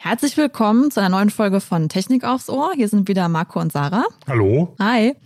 Herzlich 0.00 0.36
willkommen 0.36 0.92
zu 0.92 1.00
einer 1.00 1.08
neuen 1.08 1.28
Folge 1.28 1.60
von 1.60 1.88
Technik 1.88 2.22
aufs 2.22 2.48
Ohr. 2.48 2.70
Hier 2.72 2.88
sind 2.88 3.08
wieder 3.08 3.28
Marco 3.28 3.58
und 3.60 3.72
Sarah. 3.72 4.04
Hallo. 4.28 4.76
Hi. 4.78 5.16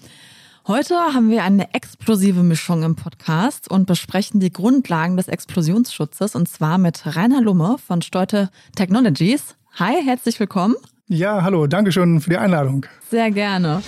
Heute 0.67 0.95
haben 0.95 1.29
wir 1.29 1.45
eine 1.45 1.75
explosive 1.75 2.42
Mischung 2.42 2.82
im 2.82 2.96
Podcast 2.96 3.70
und 3.70 3.86
besprechen 3.86 4.40
die 4.40 4.50
Grundlagen 4.50 5.18
des 5.18 5.28
Explosionsschutzes 5.28 6.34
und 6.34 6.48
zwar 6.48 6.78
mit 6.78 7.02
Rainer 7.04 7.42
Lumme 7.42 7.76
von 7.86 8.00
Steute 8.00 8.48
Technologies. 8.74 9.56
Hi, 9.79 10.03
herzlich 10.03 10.41
willkommen. 10.41 10.77
Ja, 11.07 11.43
hallo, 11.43 11.66
danke 11.66 11.93
schön 11.93 12.23
für 12.23 12.30
die 12.30 12.39
Einladung. 12.39 12.86
Sehr 13.11 13.30
gerne. 13.30 13.82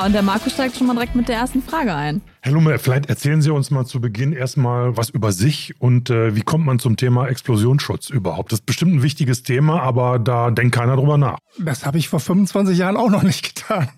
Ja, 0.00 0.06
und 0.06 0.14
der 0.14 0.22
Marco 0.22 0.48
steigt 0.48 0.78
schon 0.78 0.86
mal 0.86 0.94
direkt 0.94 1.14
mit 1.14 1.28
der 1.28 1.36
ersten 1.36 1.60
Frage 1.62 1.94
ein. 1.94 2.22
Herr 2.40 2.52
Lumme, 2.52 2.78
vielleicht 2.78 3.10
erzählen 3.10 3.42
Sie 3.42 3.50
uns 3.50 3.70
mal 3.70 3.84
zu 3.84 4.00
Beginn 4.00 4.32
erstmal 4.32 4.96
was 4.96 5.10
über 5.10 5.30
sich 5.30 5.74
und 5.78 6.08
äh, 6.08 6.34
wie 6.34 6.40
kommt 6.40 6.64
man 6.64 6.78
zum 6.78 6.96
Thema 6.96 7.28
Explosionsschutz 7.28 8.08
überhaupt? 8.08 8.50
Das 8.50 8.60
ist 8.60 8.64
bestimmt 8.64 8.94
ein 8.94 9.02
wichtiges 9.02 9.42
Thema, 9.42 9.82
aber 9.82 10.18
da 10.18 10.50
denkt 10.50 10.74
keiner 10.74 10.96
drüber 10.96 11.18
nach. 11.18 11.36
Das 11.58 11.84
habe 11.84 11.98
ich 11.98 12.08
vor 12.08 12.18
25 12.18 12.78
Jahren 12.78 12.96
auch 12.96 13.10
noch 13.10 13.22
nicht 13.22 13.54
getan. 13.54 13.90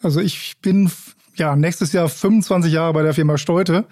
Also 0.00 0.20
ich 0.20 0.54
bin 0.62 0.90
ja 1.36 1.56
nächstes 1.56 1.92
Jahr 1.92 2.08
25 2.08 2.72
Jahre 2.72 2.92
bei 2.92 3.02
der 3.02 3.14
Firma 3.14 3.38
Steute 3.38 3.84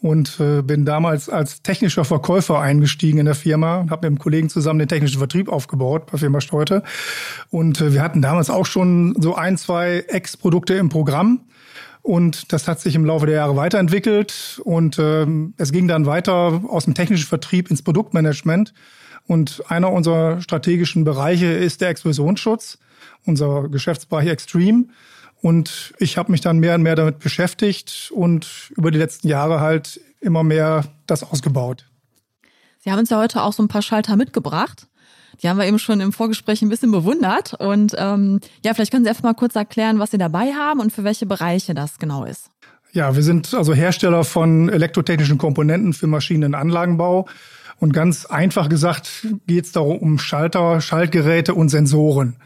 und 0.00 0.38
äh, 0.40 0.62
bin 0.62 0.84
damals 0.84 1.28
als 1.28 1.62
technischer 1.62 2.04
Verkäufer 2.04 2.60
eingestiegen 2.60 3.18
in 3.18 3.26
der 3.26 3.34
Firma 3.34 3.78
und 3.78 3.90
habe 3.90 4.06
mit 4.06 4.06
einem 4.06 4.18
Kollegen 4.18 4.48
zusammen 4.48 4.78
den 4.78 4.88
technischen 4.88 5.18
Vertrieb 5.18 5.48
aufgebaut 5.48 6.06
bei 6.10 6.18
Firma 6.18 6.40
Steute. 6.40 6.82
Und 7.50 7.80
äh, 7.80 7.92
wir 7.92 8.02
hatten 8.02 8.22
damals 8.22 8.50
auch 8.50 8.66
schon 8.66 9.16
so 9.20 9.34
ein, 9.34 9.56
zwei 9.56 10.04
Ex-Produkte 10.08 10.74
im 10.74 10.88
Programm. 10.88 11.40
Und 12.02 12.52
das 12.52 12.68
hat 12.68 12.80
sich 12.80 12.94
im 12.94 13.04
Laufe 13.04 13.26
der 13.26 13.34
Jahre 13.34 13.56
weiterentwickelt 13.56 14.62
und 14.64 14.98
ähm, 14.98 15.52
es 15.58 15.72
ging 15.72 15.88
dann 15.88 16.06
weiter 16.06 16.62
aus 16.68 16.84
dem 16.84 16.94
technischen 16.94 17.26
Vertrieb 17.26 17.70
ins 17.70 17.82
Produktmanagement. 17.82 18.72
Und 19.26 19.62
einer 19.68 19.92
unserer 19.92 20.40
strategischen 20.40 21.04
Bereiche 21.04 21.46
ist 21.46 21.82
der 21.82 21.90
Explosionsschutz, 21.90 22.78
unser 23.26 23.68
Geschäftsbereich 23.68 24.28
Extreme. 24.28 24.86
Und 25.40 25.94
ich 25.98 26.18
habe 26.18 26.32
mich 26.32 26.40
dann 26.40 26.58
mehr 26.58 26.74
und 26.74 26.82
mehr 26.82 26.96
damit 26.96 27.20
beschäftigt 27.20 28.10
und 28.14 28.72
über 28.76 28.90
die 28.90 28.98
letzten 28.98 29.28
Jahre 29.28 29.60
halt 29.60 30.00
immer 30.20 30.42
mehr 30.42 30.84
das 31.06 31.22
ausgebaut. 31.22 31.86
Sie 32.80 32.90
haben 32.90 32.98
uns 32.98 33.10
ja 33.10 33.18
heute 33.18 33.42
auch 33.42 33.52
so 33.52 33.62
ein 33.62 33.68
paar 33.68 33.82
Schalter 33.82 34.16
mitgebracht. 34.16 34.86
Die 35.42 35.48
haben 35.48 35.58
wir 35.58 35.66
eben 35.66 35.78
schon 35.78 36.00
im 36.00 36.12
Vorgespräch 36.12 36.62
ein 36.62 36.68
bisschen 36.68 36.90
bewundert. 36.90 37.54
Und 37.54 37.94
ähm, 37.96 38.40
ja, 38.64 38.74
vielleicht 38.74 38.90
können 38.90 39.04
Sie 39.04 39.10
einfach 39.10 39.22
mal 39.22 39.34
kurz 39.34 39.54
erklären, 39.54 39.98
was 39.98 40.10
Sie 40.10 40.18
dabei 40.18 40.52
haben 40.52 40.80
und 40.80 40.92
für 40.92 41.04
welche 41.04 41.26
Bereiche 41.26 41.74
das 41.74 41.98
genau 41.98 42.24
ist. 42.24 42.50
Ja, 42.92 43.14
wir 43.14 43.22
sind 43.22 43.54
also 43.54 43.74
Hersteller 43.74 44.24
von 44.24 44.68
elektrotechnischen 44.68 45.38
Komponenten 45.38 45.92
für 45.92 46.06
Maschinenanlagenbau. 46.06 47.28
Und 47.78 47.92
ganz 47.92 48.26
einfach 48.26 48.68
gesagt 48.68 49.26
geht 49.46 49.66
es 49.66 49.72
darum 49.72 49.98
um 49.98 50.18
Schalter, 50.18 50.80
Schaltgeräte 50.80 51.54
und 51.54 51.68
Sensoren. 51.68 52.36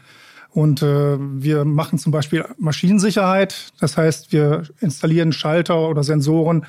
Und 0.53 0.83
äh, 0.83 1.17
wir 1.19 1.65
machen 1.65 1.97
zum 1.97 2.11
Beispiel 2.11 2.45
Maschinensicherheit. 2.57 3.73
Das 3.79 3.97
heißt, 3.97 4.31
wir 4.31 4.63
installieren 4.79 5.33
Schalter 5.33 5.89
oder 5.89 6.03
Sensoren 6.03 6.65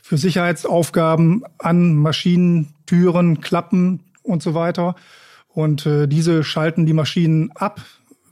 für 0.00 0.18
Sicherheitsaufgaben 0.18 1.42
an 1.58 1.96
Maschinen, 1.96 2.74
Türen, 2.86 3.40
Klappen 3.40 4.00
und 4.22 4.42
so 4.42 4.54
weiter. 4.54 4.94
Und 5.48 5.84
äh, 5.86 6.06
diese 6.06 6.44
schalten 6.44 6.86
die 6.86 6.92
Maschinen 6.92 7.50
ab, 7.54 7.80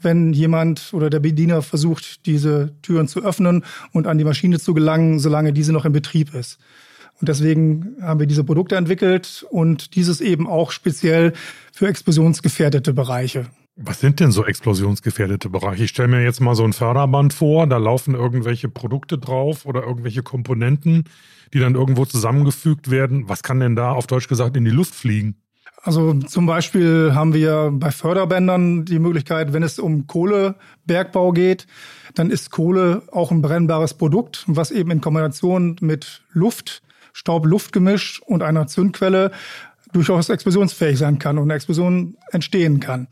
wenn 0.01 0.33
jemand 0.33 0.93
oder 0.93 1.11
der 1.11 1.21
Bediener 1.21 1.63
versucht, 1.63 2.27
diese 2.27 2.73
Türen 2.83 3.09
zu 3.09 3.25
öffnen 3.25 3.65
und 3.93 4.07
an 4.07 4.19
die 4.19 4.25
Maschine 4.25 4.59
zu 4.59 4.75
gelangen, 4.75 5.19
solange 5.19 5.53
diese 5.53 5.73
noch 5.73 5.85
in 5.85 5.93
Betrieb 5.93 6.35
ist. 6.35 6.59
Und 7.21 7.29
deswegen 7.29 7.97
haben 8.01 8.21
wir 8.21 8.27
diese 8.27 8.45
Produkte 8.45 8.77
entwickelt 8.77 9.47
und 9.51 9.95
dieses 9.95 10.21
eben 10.21 10.49
auch 10.49 10.73
speziell 10.73 11.33
für 11.73 11.87
explosionsgefährdete 11.87 12.93
Bereiche. 12.93 13.47
Was 13.77 14.01
sind 14.01 14.21
denn 14.21 14.33
so 14.33 14.45
explosionsgefährdete 14.45 15.49
Bereiche? 15.49 15.85
Ich 15.85 15.91
stelle 15.91 16.09
mir 16.09 16.23
jetzt 16.23 16.41
mal 16.41 16.55
so 16.55 16.65
ein 16.65 16.75
Förderband 16.75 17.33
vor, 17.33 17.67
da 17.67 17.79
laufen 17.79 18.15
irgendwelche 18.15 18.69
Produkte 18.69 19.17
drauf 19.17 19.65
oder 19.65 19.83
irgendwelche 19.83 20.23
Komponenten, 20.23 21.05
die 21.55 21.59
dann 21.59 21.75
irgendwo 21.75 22.05
zusammengefügt 22.05 22.91
werden. 22.91 23.29
Was 23.29 23.43
kann 23.43 23.61
denn 23.61 23.75
da 23.75 23.93
auf 23.93 24.07
Deutsch 24.07 24.29
gesagt 24.29 24.57
in 24.59 24.67
die 24.67 24.71
Luft 24.71 24.95
fliegen? 24.95 25.37
Also 25.85 26.15
zum 26.15 26.47
Beispiel 26.47 27.13
haben 27.15 27.35
wir 27.35 27.71
bei 27.73 27.91
Förderbändern 27.91 28.85
die 28.85 29.01
Möglichkeit, 29.01 29.53
wenn 29.53 29.65
es 29.65 29.79
um 29.81 30.07
Kohlebergbau 30.07 31.33
geht, 31.33 31.67
dann 32.15 32.31
ist 32.31 32.51
Kohle 32.51 33.03
auch 33.11 33.33
ein 33.33 33.43
brennbares 33.43 33.95
Produkt, 33.95 34.45
was 34.47 34.71
eben 34.71 34.93
in 34.93 35.01
Kombination 35.01 35.77
mit 35.81 36.23
Luft, 36.31 36.83
Staub-Luft-Gemisch 37.15 38.21
und 38.25 38.43
einer 38.43 38.69
Zündquelle 38.69 39.33
durchaus 39.93 40.29
explosionsfähig 40.29 40.99
sein 40.99 41.19
kann 41.19 41.37
und 41.37 41.45
eine 41.45 41.55
Explosion 41.55 42.17
entstehen 42.31 42.79
kann. 42.79 43.09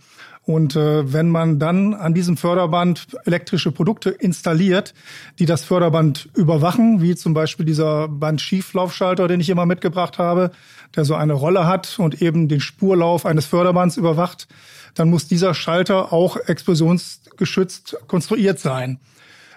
Und 0.51 0.75
äh, 0.75 1.13
wenn 1.13 1.29
man 1.29 1.61
dann 1.61 1.95
an 1.95 2.13
diesem 2.13 2.37
Förderband 2.37 3.07
elektrische 3.25 3.71
Produkte 3.71 4.11
installiert, 4.11 4.95
die 5.39 5.47
das 5.47 5.63
Förderband 5.63 6.29
überwachen, 6.35 7.01
wie 7.01 7.15
zum 7.15 7.35
Beispiel 7.35 7.65
dieser 7.65 8.09
Bandschieflaufschalter, 8.09 9.29
den 9.29 9.39
ich 9.39 9.49
immer 9.49 9.65
mitgebracht 9.65 10.19
habe, 10.19 10.51
der 10.97 11.05
so 11.05 11.15
eine 11.15 11.35
Rolle 11.35 11.67
hat 11.67 12.01
und 12.01 12.21
eben 12.21 12.49
den 12.49 12.61
Spurlauf 12.61 13.27
eines 13.27 13.47
Förderbands 13.47 13.97
überwacht, 13.97 14.49
dann 14.95 15.09
muss 15.09 15.29
dieser 15.29 15.55
Schalter 15.55 16.13
auch 16.13 16.37
explosionsgeschützt 16.37 17.99
konstruiert 18.09 18.59
sein. 18.59 18.99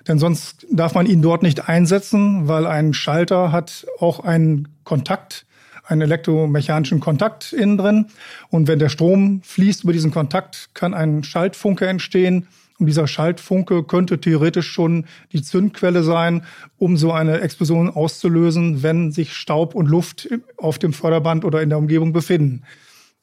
Denn 0.08 0.20
sonst 0.20 0.68
darf 0.72 0.94
man 0.94 1.08
ihn 1.08 1.24
dort 1.24 1.42
nicht 1.42 1.70
einsetzen, 1.70 2.48
weil 2.48 2.68
ein 2.68 2.94
Schalter 2.94 3.52
hat 3.52 3.88
auch 4.00 4.20
einen 4.20 4.68
Kontakt 4.84 5.48
einen 5.86 6.02
elektromechanischen 6.02 7.00
Kontakt 7.00 7.54
innen 7.54 7.78
drin. 7.78 8.06
Und 8.50 8.68
wenn 8.68 8.80
der 8.80 8.90
Strom 8.90 9.42
fließt 9.44 9.84
über 9.84 9.94
diesen 9.94 10.12
Kontakt, 10.12 10.70
kann 10.74 10.94
ein 10.94 11.24
Schaltfunke 11.24 11.88
entstehen. 11.88 12.48
Und 12.80 12.88
dieser 12.88 13.08
Schaltfunke 13.08 13.84
könnte 13.84 14.20
theoretisch 14.20 14.68
schon 14.68 15.06
die 15.32 15.42
Zündquelle 15.42 16.04
sein, 16.04 16.44
um 16.78 16.98
so 16.98 17.12
eine 17.12 17.42
Explosion 17.42 17.90
auszulösen, 17.90 18.84
wenn 18.84 19.12
sich 19.12 19.34
Staub 19.34 19.76
und 19.76 19.88
Luft 19.88 20.30
auf 20.58 20.80
dem 20.80 20.94
Förderband 20.94 21.46
oder 21.46 21.62
in 21.62 21.70
der 21.70 21.78
Umgebung 21.78 22.14
befinden. 22.14 22.64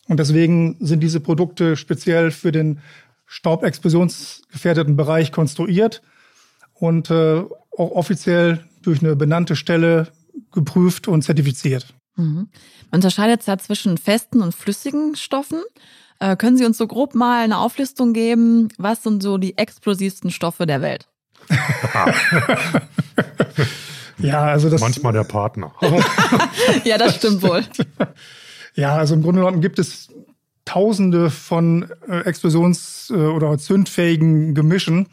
Und 0.09 0.19
deswegen 0.19 0.77
sind 0.81 1.01
diese 1.01 1.21
Produkte 1.21 1.77
speziell 1.77 2.31
für 2.31 2.53
den 2.53 2.81
staubexplosionsgefährdeten 3.27 4.97
Bereich 4.97 5.31
konstruiert 5.31 6.03
und 6.75 7.11
äh, 7.11 7.43
auch 7.77 7.91
offiziell 7.93 8.65
durch 8.83 9.03
eine 9.03 9.15
benannte 9.15 9.57
Stelle 9.57 10.09
geprüft 10.53 11.07
und 11.07 11.23
zertifiziert. 11.23 11.95
Mhm. 12.21 12.49
Man 12.91 12.99
unterscheidet 12.99 13.47
ja 13.47 13.59
zwischen 13.59 13.99
festen 13.99 14.43
und 14.43 14.55
flüssigen 14.55 15.17
Stoffen. 15.17 15.63
Äh, 16.19 16.37
können 16.37 16.57
Sie 16.57 16.65
uns 16.65 16.79
so 16.79 16.87
grob 16.87 17.15
mal 17.15 17.43
eine 17.43 17.59
Auflistung 17.59 18.13
geben? 18.13 18.69
Was 18.79 19.03
sind 19.03 19.23
so 19.23 19.39
die 19.39 19.57
explosivsten 19.57 20.31
Stoffe 20.31 20.67
der 20.67 20.83
Welt? 20.83 21.09
ja, 24.19 24.43
also 24.43 24.69
das. 24.69 24.81
Manchmal 24.81 25.15
der 25.15 25.25
Partner. 25.25 25.73
ja, 26.85 26.99
das 26.99 27.17
stimmt 27.17 27.43
wohl. 27.43 27.65
Ja, 28.75 28.97
also 28.97 29.15
im 29.15 29.23
Grunde 29.23 29.41
genommen 29.41 29.63
gibt 29.63 29.79
es 29.79 30.09
Tausende 30.67 31.31
von 31.31 31.91
äh, 32.07 32.21
explosions- 32.29 33.13
äh, 33.13 33.17
oder 33.17 33.59
zündfähigen 33.59 34.55
Gemischen. 34.55 35.09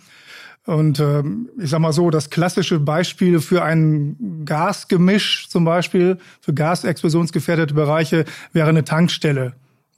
Und 0.68 1.00
ähm, 1.00 1.50
ich 1.58 1.70
sag 1.70 1.80
mal 1.80 1.94
so, 1.94 2.10
das 2.10 2.30
klassische 2.30 2.78
Beispiel 2.82 3.40
für 3.40 3.64
ein 3.64 4.44
Gasgemisch 4.44 5.48
zum 5.48 5.64
Beispiel, 5.64 6.18
für 6.42 6.54
gasexplosionsgefährdete 6.54 7.74
Bereiche, 7.74 8.26
wäre 8.52 8.68
eine 8.68 8.84
Tankstelle, 8.84 9.54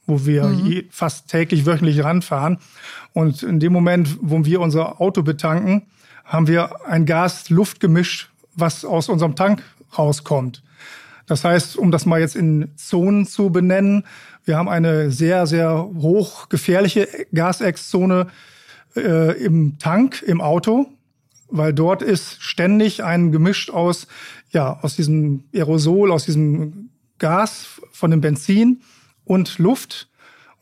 wo 0.06 0.26
wir 0.26 0.44
mhm. 0.44 0.66
je, 0.66 0.84
fast 0.90 1.26
täglich, 1.28 1.66
wöchentlich 1.66 2.04
ranfahren. 2.04 2.58
Und 3.12 3.42
in 3.42 3.58
dem 3.58 3.72
Moment, 3.72 4.16
wo 4.20 4.44
wir 4.44 4.60
unser 4.60 5.00
Auto 5.00 5.24
betanken, 5.24 5.86
haben 6.24 6.46
wir 6.46 6.86
ein 6.86 7.04
Gas-Luft-Gemisch, 7.04 8.30
was 8.54 8.84
aus 8.84 9.08
unserem 9.08 9.34
Tank 9.34 9.64
rauskommt. 9.98 10.62
Das 11.26 11.42
heißt, 11.42 11.78
um 11.78 11.90
das 11.90 12.06
mal 12.06 12.20
jetzt 12.20 12.36
in 12.36 12.70
Zonen 12.76 13.26
zu 13.26 13.50
benennen, 13.50 14.04
wir 14.44 14.56
haben 14.56 14.68
eine 14.68 15.10
sehr, 15.10 15.48
sehr 15.48 15.90
hoch 15.96 16.48
gefährliche 16.48 17.08
Gasex-Zone, 17.34 18.28
äh, 18.96 19.32
im 19.42 19.78
Tank, 19.78 20.22
im 20.22 20.40
Auto, 20.40 20.86
weil 21.48 21.72
dort 21.72 22.02
ist 22.02 22.42
ständig 22.42 23.02
ein 23.04 23.32
Gemisch 23.32 23.70
aus, 23.70 24.06
ja, 24.50 24.78
aus 24.82 24.96
diesem 24.96 25.44
Aerosol, 25.54 26.12
aus 26.12 26.24
diesem 26.24 26.90
Gas 27.18 27.66
von 27.92 28.10
dem 28.10 28.20
Benzin 28.20 28.80
und 29.24 29.58
Luft. 29.58 30.08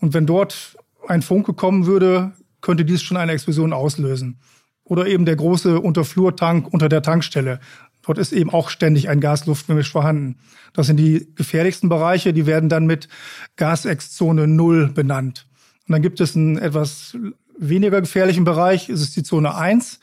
Und 0.00 0.14
wenn 0.14 0.26
dort 0.26 0.76
ein 1.06 1.22
Funke 1.22 1.54
kommen 1.54 1.86
würde, 1.86 2.32
könnte 2.60 2.84
dies 2.84 3.02
schon 3.02 3.16
eine 3.16 3.32
Explosion 3.32 3.72
auslösen. 3.72 4.38
Oder 4.84 5.06
eben 5.06 5.24
der 5.24 5.36
große 5.36 5.80
Unterflurtank 5.80 6.72
unter 6.72 6.88
der 6.88 7.02
Tankstelle. 7.02 7.60
Dort 8.02 8.18
ist 8.18 8.32
eben 8.32 8.50
auch 8.50 8.70
ständig 8.70 9.08
ein 9.08 9.20
Gas-Luft-Gemisch 9.20 9.92
vorhanden. 9.92 10.36
Das 10.72 10.86
sind 10.86 10.96
die 10.96 11.28
gefährlichsten 11.34 11.88
Bereiche, 11.88 12.32
die 12.32 12.46
werden 12.46 12.68
dann 12.68 12.86
mit 12.86 13.08
Gasex-Zone 13.56 14.46
0 14.46 14.88
benannt. 14.88 15.46
Und 15.86 15.92
dann 15.92 16.02
gibt 16.02 16.20
es 16.20 16.34
einen 16.34 16.58
etwas 16.58 17.16
weniger 17.58 18.00
gefährlichen 18.00 18.44
Bereich, 18.44 18.88
es 18.88 19.00
ist 19.00 19.16
die 19.16 19.22
Zone 19.22 19.54
1. 19.54 20.00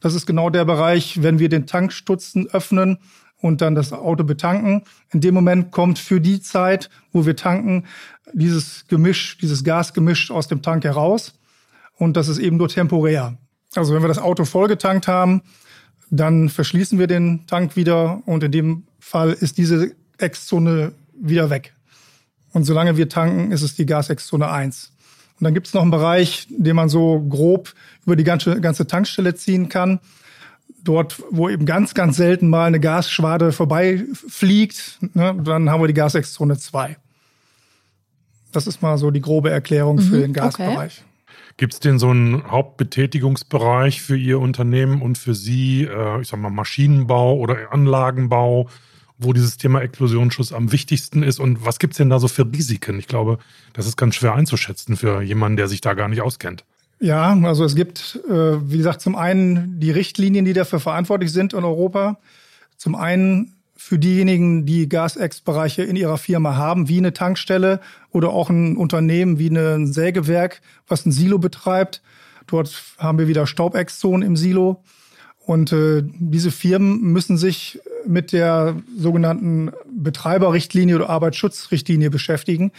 Das 0.00 0.14
ist 0.14 0.26
genau 0.26 0.50
der 0.50 0.64
Bereich, 0.64 1.22
wenn 1.22 1.38
wir 1.38 1.48
den 1.48 1.66
Tankstutzen 1.66 2.46
öffnen 2.48 2.98
und 3.40 3.60
dann 3.60 3.74
das 3.74 3.92
Auto 3.92 4.24
betanken. 4.24 4.82
In 5.12 5.20
dem 5.20 5.34
Moment 5.34 5.70
kommt 5.70 5.98
für 5.98 6.20
die 6.20 6.40
Zeit, 6.40 6.90
wo 7.12 7.26
wir 7.26 7.36
tanken, 7.36 7.84
dieses 8.32 8.86
Gemisch, 8.88 9.38
dieses 9.38 9.64
Gasgemisch 9.64 10.30
aus 10.30 10.48
dem 10.48 10.62
Tank 10.62 10.84
heraus. 10.84 11.34
Und 11.96 12.16
das 12.16 12.28
ist 12.28 12.38
eben 12.38 12.56
nur 12.56 12.68
temporär. 12.68 13.36
Also 13.74 13.94
wenn 13.94 14.02
wir 14.02 14.08
das 14.08 14.18
Auto 14.18 14.44
vollgetankt 14.44 15.08
haben, 15.08 15.42
dann 16.10 16.48
verschließen 16.48 16.98
wir 16.98 17.06
den 17.06 17.46
Tank 17.46 17.76
wieder 17.76 18.22
und 18.26 18.42
in 18.42 18.52
dem 18.52 18.84
Fall 18.98 19.32
ist 19.32 19.58
diese 19.58 19.92
Exzone 20.16 20.92
wieder 21.12 21.50
weg. 21.50 21.74
Und 22.52 22.64
solange 22.64 22.96
wir 22.96 23.08
tanken, 23.08 23.52
ist 23.52 23.62
es 23.62 23.74
die 23.74 23.86
Gasexzone 23.86 24.48
1. 24.48 24.92
Und 25.40 25.44
dann 25.44 25.54
gibt 25.54 25.68
es 25.68 25.74
noch 25.74 25.82
einen 25.82 25.90
Bereich, 25.90 26.46
den 26.50 26.74
man 26.76 26.88
so 26.88 27.20
grob 27.20 27.72
über 28.04 28.16
die 28.16 28.24
ganze, 28.24 28.60
ganze 28.60 28.86
Tankstelle 28.86 29.34
ziehen 29.34 29.68
kann. 29.68 30.00
Dort, 30.84 31.22
wo 31.30 31.48
eben 31.48 31.66
ganz, 31.66 31.94
ganz 31.94 32.16
selten 32.16 32.48
mal 32.48 32.66
eine 32.66 32.80
Gasschwade 32.80 33.52
vorbeifliegt, 33.52 34.98
ne, 35.14 35.36
dann 35.44 35.70
haben 35.70 35.82
wir 35.82 35.86
die 35.88 35.94
Gasexzone 35.94 36.56
2. 36.58 36.96
Das 38.52 38.66
ist 38.66 38.80
mal 38.82 38.96
so 38.98 39.10
die 39.10 39.20
grobe 39.20 39.50
Erklärung 39.50 39.98
für 40.00 40.16
Mhm, 40.16 40.20
den 40.22 40.32
Gasbereich. 40.32 41.02
okay. 41.02 41.04
Gibt 41.58 41.74
es 41.74 41.80
denn 41.80 41.98
so 41.98 42.10
einen 42.10 42.50
Hauptbetätigungsbereich 42.50 44.00
für 44.00 44.16
Ihr 44.16 44.38
Unternehmen 44.38 45.02
und 45.02 45.18
für 45.18 45.34
Sie, 45.34 45.82
äh, 45.84 46.20
ich 46.20 46.28
sag 46.28 46.38
mal, 46.40 46.50
Maschinenbau 46.50 47.36
oder 47.36 47.72
Anlagenbau, 47.72 48.68
wo 49.18 49.32
dieses 49.32 49.56
Thema 49.56 49.80
Explosionsschutz 49.80 50.52
am 50.52 50.72
wichtigsten 50.72 51.22
ist? 51.22 51.40
Und 51.40 51.64
was 51.64 51.78
gibt 51.78 51.94
es 51.94 51.98
denn 51.98 52.10
da 52.10 52.18
so 52.18 52.28
für 52.28 52.46
Risiken? 52.50 52.98
Ich 52.98 53.08
glaube, 53.08 53.38
das 53.72 53.86
ist 53.86 53.96
ganz 53.96 54.14
schwer 54.14 54.34
einzuschätzen 54.34 54.96
für 54.96 55.22
jemanden, 55.22 55.56
der 55.56 55.68
sich 55.68 55.80
da 55.80 55.94
gar 55.94 56.08
nicht 56.08 56.22
auskennt. 56.22 56.64
Ja, 57.00 57.32
also 57.44 57.64
es 57.64 57.74
gibt, 57.74 58.20
äh, 58.28 58.70
wie 58.70 58.78
gesagt, 58.78 59.00
zum 59.00 59.14
einen 59.14 59.78
die 59.78 59.90
Richtlinien, 59.90 60.44
die 60.44 60.52
dafür 60.52 60.80
verantwortlich 60.80 61.32
sind 61.32 61.52
in 61.52 61.64
Europa. 61.64 62.18
Zum 62.76 62.94
einen 62.94 63.54
für 63.76 63.98
diejenigen, 63.98 64.66
die 64.66 64.88
Gasex-Bereiche 64.88 65.84
in 65.84 65.94
ihrer 65.94 66.18
Firma 66.18 66.56
haben, 66.56 66.88
wie 66.88 66.98
eine 66.98 67.12
Tankstelle 67.12 67.80
oder 68.10 68.30
auch 68.30 68.50
ein 68.50 68.76
Unternehmen 68.76 69.38
wie 69.38 69.48
ein 69.48 69.92
Sägewerk, 69.92 70.60
was 70.88 71.06
ein 71.06 71.12
Silo 71.12 71.38
betreibt. 71.38 72.02
Dort 72.48 72.82
haben 72.98 73.18
wir 73.18 73.28
wieder 73.28 73.46
Staubexzonen 73.46 74.26
im 74.26 74.36
Silo. 74.36 74.82
Und 75.38 75.72
äh, 75.72 76.02
diese 76.04 76.50
Firmen 76.50 77.00
müssen 77.00 77.38
sich 77.38 77.80
mit 78.08 78.32
der 78.32 78.76
sogenannten 78.96 79.70
Betreiberrichtlinie 79.94 80.96
oder 80.96 81.10
Arbeitsschutzrichtlinie 81.10 82.10
beschäftigen, 82.10 82.72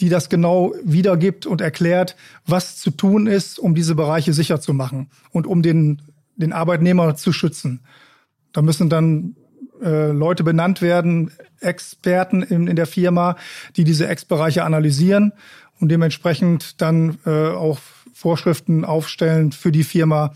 die 0.00 0.10
das 0.10 0.28
genau 0.28 0.74
wiedergibt 0.84 1.46
und 1.46 1.60
erklärt, 1.60 2.16
was 2.46 2.76
zu 2.76 2.90
tun 2.90 3.26
ist, 3.26 3.58
um 3.58 3.74
diese 3.74 3.94
Bereiche 3.94 4.32
sicher 4.32 4.60
zu 4.60 4.72
machen 4.74 5.08
und 5.30 5.46
um 5.46 5.62
den, 5.62 6.02
den 6.36 6.52
Arbeitnehmer 6.52 7.16
zu 7.16 7.32
schützen. 7.32 7.80
Da 8.52 8.62
müssen 8.62 8.88
dann 8.90 9.34
äh, 9.82 10.12
Leute 10.12 10.44
benannt 10.44 10.82
werden, 10.82 11.32
Experten 11.60 12.42
in, 12.42 12.68
in 12.68 12.76
der 12.76 12.86
Firma, 12.86 13.36
die 13.76 13.84
diese 13.84 14.06
Ex-Bereiche 14.06 14.64
analysieren 14.64 15.32
und 15.80 15.88
dementsprechend 15.88 16.80
dann 16.80 17.18
äh, 17.26 17.30
auch 17.30 17.80
Vorschriften 18.12 18.84
aufstellen 18.84 19.52
für 19.52 19.72
die 19.72 19.84
Firma, 19.84 20.34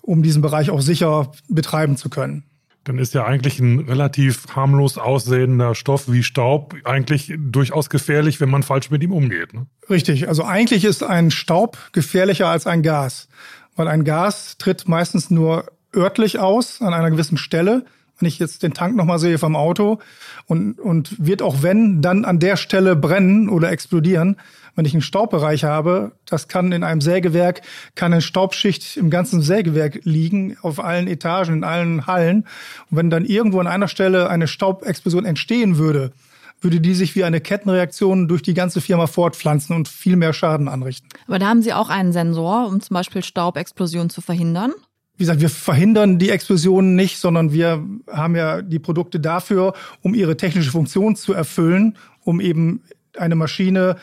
um 0.00 0.22
diesen 0.22 0.42
Bereich 0.42 0.70
auch 0.70 0.80
sicher 0.80 1.32
betreiben 1.48 1.96
zu 1.96 2.08
können. 2.08 2.44
Dann 2.86 2.98
ist 2.98 3.14
ja 3.14 3.24
eigentlich 3.24 3.58
ein 3.58 3.80
relativ 3.80 4.46
harmlos 4.54 4.96
aussehender 4.96 5.74
Stoff 5.74 6.10
wie 6.10 6.22
Staub 6.22 6.76
eigentlich 6.84 7.34
durchaus 7.36 7.90
gefährlich, 7.90 8.40
wenn 8.40 8.48
man 8.48 8.62
falsch 8.62 8.90
mit 8.90 9.02
ihm 9.02 9.12
umgeht. 9.12 9.54
Ne? 9.54 9.66
Richtig, 9.90 10.28
also 10.28 10.44
eigentlich 10.44 10.84
ist 10.84 11.02
ein 11.02 11.32
Staub 11.32 11.76
gefährlicher 11.90 12.46
als 12.46 12.68
ein 12.68 12.84
Gas, 12.84 13.26
weil 13.74 13.88
ein 13.88 14.04
Gas 14.04 14.56
tritt 14.58 14.86
meistens 14.86 15.30
nur 15.30 15.66
örtlich 15.94 16.38
aus 16.38 16.80
an 16.80 16.94
einer 16.94 17.10
gewissen 17.10 17.38
Stelle. 17.38 17.84
Wenn 18.18 18.28
ich 18.28 18.38
jetzt 18.38 18.62
den 18.62 18.72
Tank 18.72 18.96
nochmal 18.96 19.18
sehe 19.18 19.38
vom 19.38 19.56
Auto 19.56 19.98
und, 20.46 20.78
und 20.78 21.24
wird 21.24 21.42
auch 21.42 21.62
wenn, 21.62 22.00
dann 22.00 22.24
an 22.24 22.38
der 22.38 22.56
Stelle 22.56 22.96
brennen 22.96 23.48
oder 23.48 23.70
explodieren. 23.70 24.36
Wenn 24.74 24.84
ich 24.84 24.92
einen 24.92 25.02
Staubbereich 25.02 25.64
habe, 25.64 26.12
das 26.26 26.48
kann 26.48 26.72
in 26.72 26.84
einem 26.84 27.00
Sägewerk, 27.00 27.62
kann 27.94 28.12
eine 28.12 28.22
Staubschicht 28.22 28.96
im 28.96 29.08
ganzen 29.08 29.40
Sägewerk 29.40 30.00
liegen, 30.04 30.56
auf 30.60 30.80
allen 30.80 31.08
Etagen, 31.08 31.54
in 31.54 31.64
allen 31.64 32.06
Hallen. 32.06 32.44
Und 32.90 32.98
wenn 32.98 33.10
dann 33.10 33.24
irgendwo 33.24 33.58
an 33.60 33.66
einer 33.66 33.88
Stelle 33.88 34.28
eine 34.28 34.48
Staubexplosion 34.48 35.24
entstehen 35.24 35.78
würde, 35.78 36.12
würde 36.60 36.80
die 36.80 36.94
sich 36.94 37.14
wie 37.16 37.24
eine 37.24 37.40
Kettenreaktion 37.40 38.28
durch 38.28 38.42
die 38.42 38.54
ganze 38.54 38.80
Firma 38.80 39.06
fortpflanzen 39.06 39.74
und 39.76 39.88
viel 39.88 40.16
mehr 40.16 40.32
Schaden 40.32 40.68
anrichten. 40.68 41.08
Aber 41.26 41.38
da 41.38 41.46
haben 41.46 41.62
Sie 41.62 41.72
auch 41.72 41.90
einen 41.90 42.12
Sensor, 42.12 42.66
um 42.66 42.80
zum 42.80 42.94
Beispiel 42.94 43.22
Staubexplosionen 43.22 44.10
zu 44.10 44.20
verhindern. 44.20 44.72
Wie 45.16 45.22
gesagt, 45.22 45.40
wir 45.40 45.48
verhindern 45.48 46.18
die 46.18 46.30
Explosionen 46.30 46.94
nicht, 46.94 47.18
sondern 47.18 47.52
wir 47.52 47.82
haben 48.10 48.36
ja 48.36 48.60
die 48.60 48.78
Produkte 48.78 49.18
dafür, 49.18 49.72
um 50.02 50.14
ihre 50.14 50.36
technische 50.36 50.70
Funktion 50.70 51.16
zu 51.16 51.32
erfüllen, 51.32 51.96
um 52.24 52.40
eben 52.40 52.82
eine 53.16 53.34
Maschine 53.34 53.96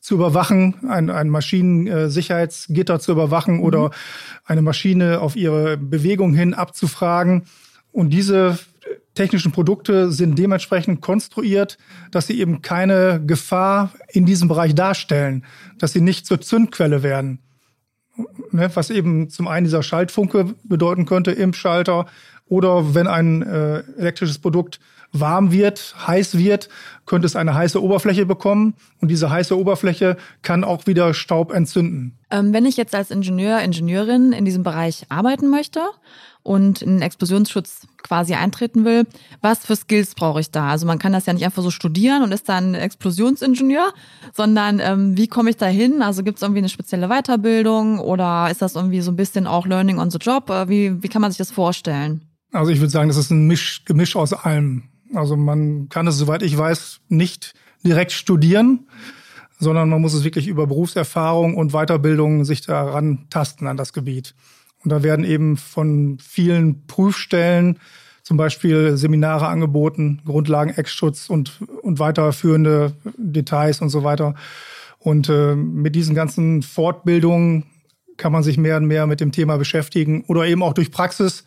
zu 0.00 0.14
überwachen, 0.14 0.76
ein, 0.88 1.10
ein 1.10 1.28
Maschinensicherheitsgitter 1.28 3.00
zu 3.00 3.12
überwachen 3.12 3.60
oder 3.60 3.90
eine 4.44 4.62
Maschine 4.62 5.20
auf 5.20 5.36
ihre 5.36 5.76
Bewegung 5.76 6.34
hin 6.34 6.54
abzufragen. 6.54 7.42
Und 7.92 8.10
diese 8.10 8.58
technischen 9.14 9.52
Produkte 9.52 10.10
sind 10.10 10.38
dementsprechend 10.38 11.00
konstruiert, 11.00 11.78
dass 12.10 12.28
sie 12.28 12.40
eben 12.40 12.62
keine 12.62 13.20
Gefahr 13.26 13.92
in 14.08 14.24
diesem 14.24 14.48
Bereich 14.48 14.74
darstellen, 14.74 15.44
dass 15.78 15.92
sie 15.92 16.00
nicht 16.00 16.26
zur 16.26 16.40
Zündquelle 16.40 17.02
werden. 17.02 17.40
Ne, 18.52 18.70
was 18.74 18.90
eben 18.90 19.30
zum 19.30 19.48
einen 19.48 19.64
dieser 19.64 19.82
Schaltfunke 19.82 20.54
bedeuten 20.64 21.06
könnte 21.06 21.30
im 21.30 21.52
Schalter 21.52 22.06
oder 22.46 22.94
wenn 22.94 23.06
ein 23.06 23.42
äh, 23.42 23.82
elektrisches 23.96 24.38
Produkt 24.38 24.80
warm 25.12 25.52
wird, 25.52 25.94
heiß 26.06 26.38
wird, 26.38 26.68
könnte 27.06 27.26
es 27.26 27.36
eine 27.36 27.54
heiße 27.54 27.82
Oberfläche 27.82 28.26
bekommen 28.26 28.74
und 29.00 29.08
diese 29.10 29.30
heiße 29.30 29.58
Oberfläche 29.58 30.16
kann 30.42 30.64
auch 30.64 30.86
wieder 30.86 31.14
Staub 31.14 31.52
entzünden. 31.52 32.18
Ähm, 32.30 32.52
wenn 32.52 32.66
ich 32.66 32.76
jetzt 32.76 32.94
als 32.94 33.10
Ingenieur, 33.10 33.60
Ingenieurin 33.60 34.32
in 34.32 34.44
diesem 34.44 34.62
Bereich 34.62 35.06
arbeiten 35.08 35.50
möchte 35.50 35.80
und 36.42 36.82
in 36.82 36.96
den 36.96 37.02
Explosionsschutz 37.02 37.88
quasi 38.02 38.34
eintreten 38.34 38.84
will, 38.84 39.06
was 39.40 39.66
für 39.66 39.74
Skills 39.74 40.14
brauche 40.14 40.40
ich 40.40 40.50
da? 40.52 40.68
Also 40.68 40.86
man 40.86 40.98
kann 40.98 41.12
das 41.12 41.26
ja 41.26 41.32
nicht 41.32 41.44
einfach 41.44 41.62
so 41.62 41.70
studieren 41.70 42.22
und 42.22 42.32
ist 42.32 42.48
dann 42.48 42.74
Explosionsingenieur, 42.74 43.92
sondern 44.32 44.78
ähm, 44.78 45.16
wie 45.16 45.26
komme 45.26 45.50
ich 45.50 45.56
da 45.56 45.66
hin? 45.66 46.02
Also 46.02 46.22
gibt 46.22 46.38
es 46.38 46.42
irgendwie 46.42 46.60
eine 46.60 46.68
spezielle 46.68 47.08
Weiterbildung 47.08 47.98
oder 47.98 48.48
ist 48.50 48.62
das 48.62 48.76
irgendwie 48.76 49.00
so 49.00 49.10
ein 49.10 49.16
bisschen 49.16 49.46
auch 49.48 49.66
Learning 49.66 49.98
on 49.98 50.10
the 50.10 50.18
Job? 50.18 50.48
Äh, 50.50 50.68
Wie, 50.68 51.02
wie 51.02 51.08
kann 51.08 51.22
man 51.22 51.32
sich 51.32 51.38
das 51.38 51.50
vorstellen? 51.50 52.22
Also 52.52 52.70
ich 52.70 52.80
würde 52.80 52.90
sagen, 52.90 53.08
das 53.08 53.16
ist 53.16 53.30
ein 53.30 53.46
Misch, 53.46 53.84
Gemisch 53.84 54.16
aus 54.16 54.32
allem. 54.32 54.89
Also 55.14 55.36
man 55.36 55.88
kann 55.88 56.06
es, 56.06 56.16
soweit 56.16 56.42
ich 56.42 56.56
weiß, 56.56 57.00
nicht 57.08 57.54
direkt 57.84 58.12
studieren, 58.12 58.86
sondern 59.58 59.88
man 59.88 60.00
muss 60.00 60.14
es 60.14 60.24
wirklich 60.24 60.48
über 60.48 60.66
Berufserfahrung 60.66 61.56
und 61.56 61.72
Weiterbildung 61.72 62.44
sich 62.44 62.62
daran 62.62 63.26
tasten 63.30 63.66
an 63.66 63.76
das 63.76 63.92
Gebiet. 63.92 64.34
Und 64.82 64.90
da 64.90 65.02
werden 65.02 65.24
eben 65.24 65.56
von 65.56 66.18
vielen 66.20 66.86
Prüfstellen 66.86 67.78
zum 68.22 68.36
Beispiel 68.36 68.96
Seminare 68.96 69.48
angeboten, 69.48 70.20
Grundlagen 70.24 70.70
Ex-Schutz 70.70 71.28
und, 71.28 71.60
und 71.82 71.98
weiterführende 71.98 72.92
Details 73.16 73.80
und 73.80 73.90
so 73.90 74.04
weiter. 74.04 74.34
Und 74.98 75.28
äh, 75.28 75.54
mit 75.54 75.94
diesen 75.96 76.14
ganzen 76.14 76.62
Fortbildungen 76.62 77.64
kann 78.16 78.32
man 78.32 78.42
sich 78.42 78.58
mehr 78.58 78.76
und 78.76 78.86
mehr 78.86 79.06
mit 79.06 79.20
dem 79.20 79.32
Thema 79.32 79.56
beschäftigen 79.56 80.24
oder 80.26 80.46
eben 80.46 80.62
auch 80.62 80.74
durch 80.74 80.90
Praxis. 80.90 81.44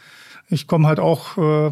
Ich 0.49 0.67
komme 0.67 0.87
halt 0.87 0.99
auch 0.99 1.37
äh, 1.37 1.71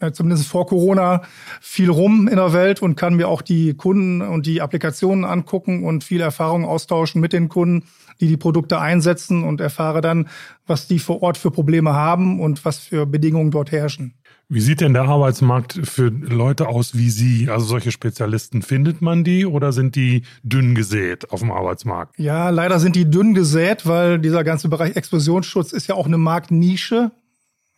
ja, 0.00 0.12
zumindest 0.12 0.46
vor 0.46 0.66
Corona 0.66 1.22
viel 1.60 1.90
rum 1.90 2.28
in 2.28 2.36
der 2.36 2.52
Welt 2.52 2.82
und 2.82 2.96
kann 2.96 3.14
mir 3.14 3.28
auch 3.28 3.42
die 3.42 3.74
Kunden 3.74 4.20
und 4.20 4.46
die 4.46 4.60
Applikationen 4.60 5.24
angucken 5.24 5.84
und 5.84 6.04
viel 6.04 6.20
Erfahrung 6.20 6.64
austauschen 6.64 7.20
mit 7.20 7.32
den 7.32 7.48
Kunden, 7.48 7.86
die 8.20 8.28
die 8.28 8.36
Produkte 8.36 8.78
einsetzen 8.78 9.44
und 9.44 9.60
erfahre 9.60 10.00
dann, 10.00 10.28
was 10.66 10.86
die 10.86 10.98
vor 10.98 11.22
Ort 11.22 11.38
für 11.38 11.50
Probleme 11.50 11.94
haben 11.94 12.40
und 12.40 12.64
was 12.64 12.78
für 12.78 13.06
Bedingungen 13.06 13.50
dort 13.50 13.72
herrschen. 13.72 14.14
Wie 14.48 14.60
sieht 14.60 14.80
denn 14.80 14.92
der 14.92 15.04
Arbeitsmarkt 15.04 15.80
für 15.82 16.08
Leute 16.08 16.68
aus 16.68 16.96
wie 16.96 17.10
Sie? 17.10 17.48
Also 17.50 17.66
solche 17.66 17.90
Spezialisten, 17.90 18.62
findet 18.62 19.02
man 19.02 19.24
die 19.24 19.44
oder 19.44 19.72
sind 19.72 19.96
die 19.96 20.22
dünn 20.44 20.76
gesät 20.76 21.32
auf 21.32 21.40
dem 21.40 21.50
Arbeitsmarkt? 21.50 22.16
Ja, 22.16 22.50
leider 22.50 22.78
sind 22.78 22.94
die 22.94 23.10
dünn 23.10 23.34
gesät, 23.34 23.86
weil 23.86 24.20
dieser 24.20 24.44
ganze 24.44 24.68
Bereich 24.68 24.94
Explosionsschutz 24.94 25.72
ist 25.72 25.88
ja 25.88 25.96
auch 25.96 26.06
eine 26.06 26.18
Marktnische, 26.18 27.10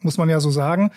muss 0.03 0.19
man 0.19 0.29
ja 0.29 0.41
so 0.41 0.51
sagen. 0.51 0.91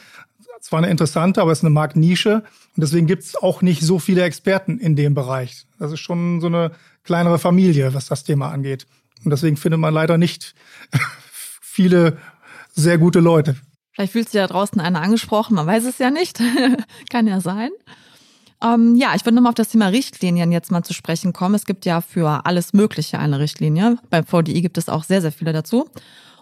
Zwar 0.61 0.79
eine 0.79 0.89
interessante, 0.89 1.41
aber 1.41 1.51
es 1.51 1.59
ist 1.59 1.65
eine 1.65 1.73
Marktnische. 1.73 2.43
Und 2.75 2.81
deswegen 2.81 3.07
gibt 3.07 3.23
es 3.23 3.35
auch 3.35 3.61
nicht 3.61 3.81
so 3.81 3.99
viele 3.99 4.23
Experten 4.23 4.77
in 4.77 4.95
dem 4.95 5.13
Bereich. 5.13 5.65
Das 5.79 5.91
ist 5.91 5.99
schon 5.99 6.39
so 6.39 6.47
eine 6.47 6.71
kleinere 7.03 7.39
Familie, 7.39 7.93
was 7.93 8.05
das 8.05 8.23
Thema 8.23 8.49
angeht. 8.49 8.85
Und 9.25 9.31
deswegen 9.31 9.57
findet 9.57 9.79
man 9.79 9.93
leider 9.93 10.17
nicht 10.17 10.55
viele 11.61 12.17
sehr 12.73 12.97
gute 12.97 13.19
Leute. 13.19 13.55
Vielleicht 13.91 14.13
fühlt 14.13 14.29
sich 14.29 14.39
da 14.39 14.47
draußen 14.47 14.79
einer 14.79 15.01
angesprochen, 15.01 15.55
man 15.55 15.67
weiß 15.67 15.83
es 15.85 15.97
ja 15.97 16.11
nicht. 16.11 16.39
Kann 17.09 17.27
ja 17.27 17.41
sein. 17.41 17.71
Ähm, 18.63 18.95
ja, 18.95 19.13
ich 19.15 19.25
würde 19.25 19.35
nochmal 19.35 19.49
auf 19.49 19.55
das 19.55 19.69
Thema 19.69 19.87
Richtlinien 19.87 20.51
jetzt 20.51 20.71
mal 20.71 20.83
zu 20.83 20.93
sprechen 20.93 21.33
kommen. 21.33 21.55
Es 21.55 21.65
gibt 21.65 21.85
ja 21.85 22.01
für 22.01 22.45
alles 22.45 22.73
Mögliche 22.73 23.19
eine 23.19 23.39
Richtlinie. 23.39 23.97
Beim 24.09 24.25
VDI 24.25 24.61
gibt 24.61 24.77
es 24.77 24.87
auch 24.87 25.03
sehr, 25.03 25.21
sehr 25.21 25.31
viele 25.31 25.51
dazu. 25.51 25.89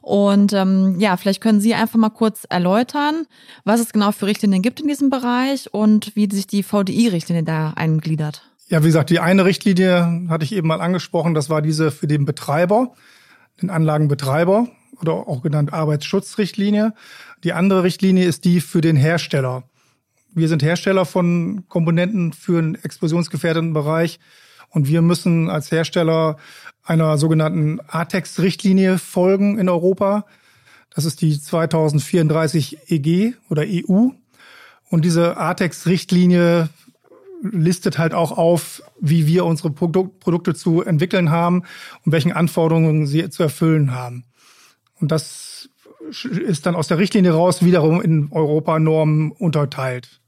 Und 0.10 0.54
ähm, 0.54 0.96
ja, 1.00 1.18
vielleicht 1.18 1.40
können 1.40 1.62
Sie 1.62 1.76
einfach 1.76 2.00
mal 2.00 2.10
kurz 2.10 2.48
erläutern, 2.50 3.28
was 3.64 3.80
es 3.80 3.94
genau 3.94 4.12
für 4.12 4.26
Richtlinien 4.26 4.64
gibt 4.64 4.80
in 4.80 4.88
diesem 4.88 5.12
Bereich 5.12 5.72
und 5.72 6.16
wie 6.16 6.28
sich 6.32 6.48
die 6.48 6.64
VDI-Richtlinie 6.64 7.44
da 7.44 7.74
eingliedert. 7.76 8.42
Ja, 8.70 8.82
wie 8.82 8.88
gesagt, 8.88 9.12
die 9.12 9.20
eine 9.20 9.46
Richtlinie 9.46 10.26
hatte 10.28 10.46
ich 10.46 10.54
eben 10.54 10.68
mal 10.68 10.82
angesprochen, 10.82 11.36
das 11.36 11.52
war 11.52 11.62
diese 11.62 11.92
für 11.92 12.08
den 12.08 12.26
Betreiber, 12.26 12.96
den 13.62 13.70
Anlagenbetreiber 13.70 14.68
oder 15.00 15.14
auch 15.14 15.44
genannt 15.44 15.74
Arbeitsschutzrichtlinie. 15.74 16.96
Die 17.44 17.54
andere 17.54 17.84
Richtlinie 17.84 18.26
ist 18.26 18.46
die 18.46 18.62
für 18.62 18.82
den 18.82 18.96
Hersteller. 18.96 19.62
Wir 20.34 20.48
sind 20.48 20.64
Hersteller 20.64 21.06
von 21.06 21.66
Komponenten 21.68 22.34
für 22.34 22.58
einen 22.58 22.74
explosionsgefährdeten 22.74 23.74
Bereich 23.74 24.20
und 24.70 24.88
wir 24.88 25.02
müssen 25.02 25.50
als 25.50 25.72
Hersteller 25.72 26.38
einer 26.84 27.18
sogenannten 27.18 27.80
ATEX-Richtlinie 27.88 28.98
folgen 28.98 29.60
in 29.60 29.70
Europa. 29.70 30.26
Das 30.94 31.06
ist 31.06 31.22
die 31.22 31.40
2034 31.40 32.92
EG 32.92 33.34
oder 33.50 33.64
EU. 33.66 34.10
Und 34.90 35.06
diese 35.06 35.38
ATEX-Richtlinie 35.38 36.70
listet 37.42 37.98
halt 37.98 38.14
auch 38.14 38.32
auf, 38.38 38.82
wie 39.00 39.28
wir 39.28 39.46
unsere 39.46 39.70
Produkte 39.72 40.54
zu 40.56 40.82
entwickeln 40.82 41.30
haben 41.30 41.64
und 42.06 42.12
welchen 42.12 42.34
Anforderungen 42.34 43.06
sie 43.06 43.30
zu 43.30 43.44
erfüllen 43.44 43.94
haben. 43.94 44.26
Und 45.00 45.12
das 45.12 45.70
ist 46.10 46.66
dann 46.66 46.76
aus 46.76 46.88
der 46.88 46.98
Richtlinie 46.98 47.32
raus 47.32 47.64
wiederum 47.64 48.02
in 48.02 48.30
Europanormen 48.32 49.32
unterteilt. 49.32 50.20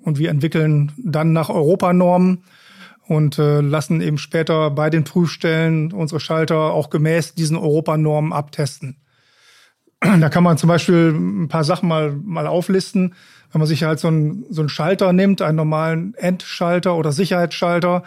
Und 0.00 0.18
wir 0.18 0.30
entwickeln 0.30 0.92
dann 0.96 1.32
nach 1.32 1.50
Europanormen 1.50 2.44
und 3.12 3.38
äh, 3.38 3.60
lassen 3.60 4.00
eben 4.00 4.18
später 4.18 4.70
bei 4.70 4.90
den 4.90 5.04
Prüfstellen 5.04 5.92
unsere 5.92 6.20
Schalter 6.20 6.56
auch 6.56 6.90
gemäß 6.90 7.34
diesen 7.34 7.56
Europanormen 7.56 8.32
abtesten. 8.32 8.96
Da 10.20 10.28
kann 10.28 10.42
man 10.42 10.58
zum 10.58 10.68
Beispiel 10.68 11.14
ein 11.14 11.48
paar 11.48 11.64
Sachen 11.64 11.88
mal, 11.88 12.12
mal 12.12 12.46
auflisten. 12.46 13.14
Wenn 13.52 13.60
man 13.60 13.68
sich 13.68 13.84
halt 13.84 14.00
so 14.00 14.08
einen, 14.08 14.44
so 14.50 14.62
einen 14.62 14.68
Schalter 14.68 15.12
nimmt, 15.12 15.42
einen 15.42 15.56
normalen 15.56 16.14
Endschalter 16.14 16.96
oder 16.96 17.12
Sicherheitsschalter, 17.12 18.02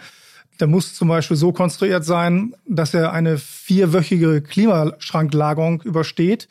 der 0.60 0.66
muss 0.66 0.94
zum 0.94 1.08
Beispiel 1.08 1.36
so 1.36 1.52
konstruiert 1.52 2.04
sein, 2.04 2.54
dass 2.66 2.94
er 2.94 3.12
eine 3.12 3.38
vierwöchige 3.38 4.42
Klimaschranklagerung 4.42 5.82
übersteht, 5.82 6.48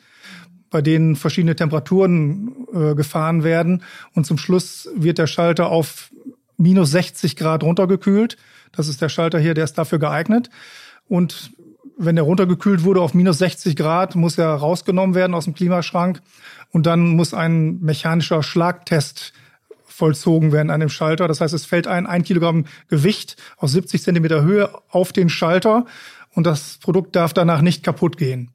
bei 0.70 0.82
denen 0.82 1.16
verschiedene 1.16 1.56
Temperaturen 1.56 2.66
äh, 2.72 2.94
gefahren 2.94 3.44
werden. 3.44 3.82
Und 4.14 4.26
zum 4.26 4.38
Schluss 4.38 4.88
wird 4.94 5.18
der 5.18 5.26
Schalter 5.26 5.68
auf 5.68 6.10
minus 6.56 6.90
60 6.90 7.36
Grad 7.36 7.62
runtergekühlt. 7.62 8.36
Das 8.72 8.88
ist 8.88 9.00
der 9.02 9.08
Schalter 9.08 9.38
hier, 9.38 9.54
der 9.54 9.64
ist 9.64 9.78
dafür 9.78 9.98
geeignet. 9.98 10.50
Und 11.08 11.52
wenn 11.96 12.16
der 12.16 12.24
runtergekühlt 12.24 12.84
wurde 12.84 13.00
auf 13.00 13.14
minus 13.14 13.38
60 13.38 13.76
Grad, 13.76 14.14
muss 14.14 14.38
er 14.38 14.50
rausgenommen 14.50 15.14
werden 15.14 15.34
aus 15.34 15.44
dem 15.44 15.54
Klimaschrank. 15.54 16.20
Und 16.70 16.86
dann 16.86 17.08
muss 17.16 17.32
ein 17.32 17.80
mechanischer 17.80 18.42
Schlagtest 18.42 19.32
vollzogen 19.96 20.52
werden 20.52 20.70
an 20.70 20.80
dem 20.80 20.90
Schalter. 20.90 21.26
Das 21.26 21.40
heißt, 21.40 21.54
es 21.54 21.64
fällt 21.64 21.86
ein 21.86 22.06
ein 22.06 22.22
Kilogramm 22.22 22.66
Gewicht 22.88 23.36
aus 23.56 23.72
70 23.72 24.02
Zentimeter 24.02 24.42
Höhe 24.42 24.70
auf 24.90 25.12
den 25.12 25.30
Schalter 25.30 25.86
und 26.34 26.46
das 26.46 26.78
Produkt 26.82 27.16
darf 27.16 27.32
danach 27.32 27.62
nicht 27.62 27.82
kaputt 27.82 28.18
gehen. 28.18 28.50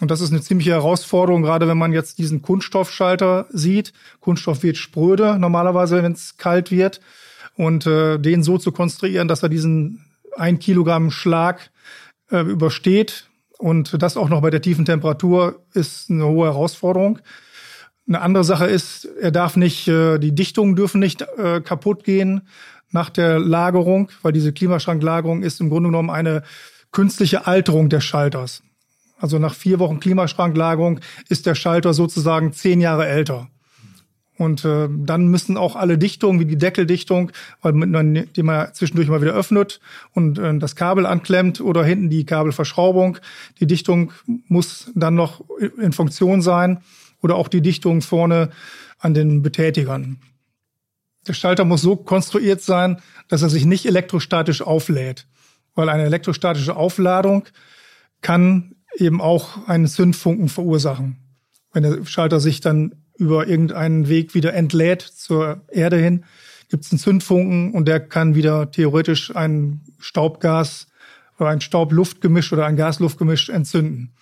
Und 0.00 0.10
das 0.10 0.20
ist 0.20 0.32
eine 0.32 0.40
ziemliche 0.40 0.72
Herausforderung, 0.72 1.42
gerade 1.42 1.68
wenn 1.68 1.78
man 1.78 1.92
jetzt 1.92 2.18
diesen 2.18 2.42
Kunststoffschalter 2.42 3.46
sieht. 3.50 3.92
Kunststoff 4.20 4.62
wird 4.62 4.76
spröde 4.76 5.38
normalerweise, 5.38 6.02
wenn 6.02 6.12
es 6.12 6.36
kalt 6.36 6.70
wird. 6.70 7.00
Und 7.56 7.86
äh, 7.86 8.18
den 8.18 8.42
so 8.42 8.58
zu 8.58 8.72
konstruieren, 8.72 9.28
dass 9.28 9.42
er 9.42 9.48
diesen 9.48 10.04
ein 10.36 10.58
Kilogramm 10.58 11.10
Schlag 11.10 11.70
äh, 12.30 12.40
übersteht 12.40 13.28
und 13.62 14.02
das 14.02 14.16
auch 14.16 14.28
noch 14.28 14.42
bei 14.42 14.50
der 14.50 14.60
tiefen 14.60 14.84
Temperatur 14.84 15.62
ist 15.72 16.10
eine 16.10 16.26
hohe 16.26 16.46
Herausforderung. 16.46 17.20
Eine 18.08 18.20
andere 18.20 18.42
Sache 18.42 18.66
ist, 18.66 19.04
er 19.04 19.30
darf 19.30 19.56
nicht, 19.56 19.86
äh, 19.86 20.18
die 20.18 20.34
Dichtungen 20.34 20.74
dürfen 20.74 20.98
nicht 20.98 21.22
äh, 21.38 21.60
kaputt 21.60 22.02
gehen 22.02 22.42
nach 22.90 23.08
der 23.08 23.38
Lagerung, 23.38 24.10
weil 24.22 24.32
diese 24.32 24.52
Klimaschranklagerung 24.52 25.44
ist 25.44 25.60
im 25.60 25.70
Grunde 25.70 25.90
genommen 25.90 26.10
eine 26.10 26.42
künstliche 26.90 27.46
Alterung 27.46 27.88
des 27.88 28.02
Schalters. 28.02 28.62
Also 29.22 29.38
nach 29.38 29.54
vier 29.54 29.78
Wochen 29.78 30.00
Klimaschranklagerung 30.00 30.98
ist 31.28 31.46
der 31.46 31.54
Schalter 31.54 31.94
sozusagen 31.94 32.52
zehn 32.52 32.80
Jahre 32.80 33.06
älter. 33.06 33.48
Und 34.36 34.64
äh, 34.64 34.88
dann 34.90 35.28
müssen 35.28 35.56
auch 35.56 35.76
alle 35.76 35.96
Dichtungen, 35.96 36.40
wie 36.40 36.44
die 36.44 36.58
Deckeldichtung, 36.58 37.30
weil 37.60 37.72
man 37.72 38.26
die 38.34 38.42
man 38.42 38.74
zwischendurch 38.74 39.08
mal 39.08 39.22
wieder 39.22 39.34
öffnet 39.34 39.78
und 40.12 40.40
äh, 40.40 40.58
das 40.58 40.74
Kabel 40.74 41.06
anklemmt 41.06 41.60
oder 41.60 41.84
hinten 41.84 42.10
die 42.10 42.26
Kabelverschraubung. 42.26 43.18
Die 43.60 43.68
Dichtung 43.68 44.10
muss 44.48 44.90
dann 44.96 45.14
noch 45.14 45.44
in 45.78 45.92
Funktion 45.92 46.42
sein 46.42 46.80
oder 47.20 47.36
auch 47.36 47.46
die 47.46 47.60
Dichtung 47.60 48.02
vorne 48.02 48.50
an 48.98 49.14
den 49.14 49.42
Betätigern. 49.42 50.18
Der 51.28 51.34
Schalter 51.34 51.64
muss 51.64 51.82
so 51.82 51.94
konstruiert 51.94 52.60
sein, 52.60 53.00
dass 53.28 53.42
er 53.42 53.50
sich 53.50 53.66
nicht 53.66 53.86
elektrostatisch 53.86 54.62
auflädt, 54.62 55.28
weil 55.76 55.88
eine 55.88 56.02
elektrostatische 56.06 56.74
Aufladung 56.74 57.44
kann 58.20 58.74
eben 58.96 59.20
auch 59.20 59.68
einen 59.68 59.86
Zündfunken 59.86 60.48
verursachen. 60.48 61.16
Wenn 61.72 61.82
der 61.82 62.04
Schalter 62.04 62.40
sich 62.40 62.60
dann 62.60 62.94
über 63.16 63.46
irgendeinen 63.46 64.08
Weg 64.08 64.34
wieder 64.34 64.54
entlädt 64.54 65.02
zur 65.02 65.62
Erde 65.70 65.96
hin, 65.96 66.24
gibt 66.68 66.84
es 66.84 66.92
einen 66.92 66.98
Zündfunken 66.98 67.72
und 67.72 67.86
der 67.86 68.00
kann 68.00 68.34
wieder 68.34 68.70
theoretisch 68.70 69.34
ein 69.34 69.82
Staubgas 69.98 70.86
oder 71.38 71.50
ein 71.50 71.60
Staub-Luft-Gemisch 71.60 72.52
oder 72.52 72.66
ein 72.66 72.76
Gas-Luft-Gemisch 72.76 73.48
entzünden. 73.48 74.14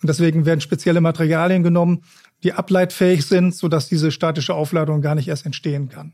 Und 0.00 0.08
deswegen 0.08 0.46
werden 0.46 0.60
spezielle 0.60 1.00
Materialien 1.00 1.62
genommen, 1.62 2.02
die 2.44 2.52
ableitfähig 2.52 3.26
sind, 3.26 3.54
sodass 3.54 3.88
diese 3.88 4.12
statische 4.12 4.54
Aufladung 4.54 5.02
gar 5.02 5.16
nicht 5.16 5.28
erst 5.28 5.44
entstehen 5.44 5.88
kann. 5.88 6.12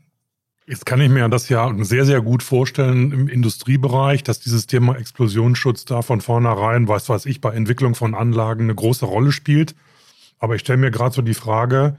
Jetzt 0.67 0.87
kann 0.87 0.99
ich 0.99 1.09
mir 1.09 1.29
das 1.29 1.47
ja 1.49 1.71
sehr, 1.83 2.05
sehr 2.05 2.21
gut 2.21 2.41
vorstellen 2.41 3.11
im 3.11 3.27
Industriebereich, 3.27 4.23
dass 4.23 4.39
dieses 4.39 4.65
Thema 4.65 4.95
Explosionsschutz 4.95 5.85
da 5.85 6.01
von 6.01 6.21
vornherein, 6.21 6.87
weiß 6.87 7.07
was 7.09 7.27
ich, 7.27 7.39
bei 7.39 7.53
Entwicklung 7.53 7.93
von 7.93 8.15
Anlagen 8.15 8.63
eine 8.63 8.73
große 8.73 9.05
Rolle 9.05 9.31
spielt. 9.31 9.75
Aber 10.39 10.55
ich 10.55 10.61
stelle 10.61 10.79
mir 10.79 10.89
gerade 10.89 11.13
so 11.13 11.21
die 11.21 11.35
Frage, 11.35 11.97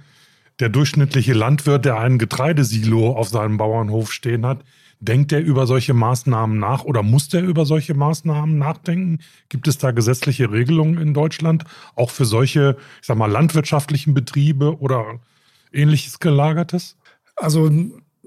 der 0.58 0.68
durchschnittliche 0.68 1.32
Landwirt, 1.32 1.84
der 1.84 2.00
einen 2.00 2.18
Getreidesilo 2.18 3.12
auf 3.12 3.28
seinem 3.28 3.56
Bauernhof 3.56 4.12
stehen 4.12 4.44
hat, 4.44 4.64
denkt 4.98 5.30
er 5.30 5.40
über 5.40 5.68
solche 5.68 5.94
Maßnahmen 5.94 6.58
nach 6.58 6.82
oder 6.82 7.04
muss 7.04 7.28
der 7.28 7.44
über 7.44 7.66
solche 7.66 7.94
Maßnahmen 7.94 8.58
nachdenken? 8.58 9.20
Gibt 9.48 9.68
es 9.68 9.78
da 9.78 9.92
gesetzliche 9.92 10.50
Regelungen 10.50 10.98
in 10.98 11.14
Deutschland, 11.14 11.64
auch 11.94 12.10
für 12.10 12.24
solche, 12.24 12.76
ich 13.00 13.06
sag 13.06 13.16
mal, 13.16 13.30
landwirtschaftlichen 13.30 14.12
Betriebe 14.12 14.80
oder 14.80 15.20
ähnliches 15.72 16.18
gelagertes? 16.18 16.96
Also, 17.36 17.70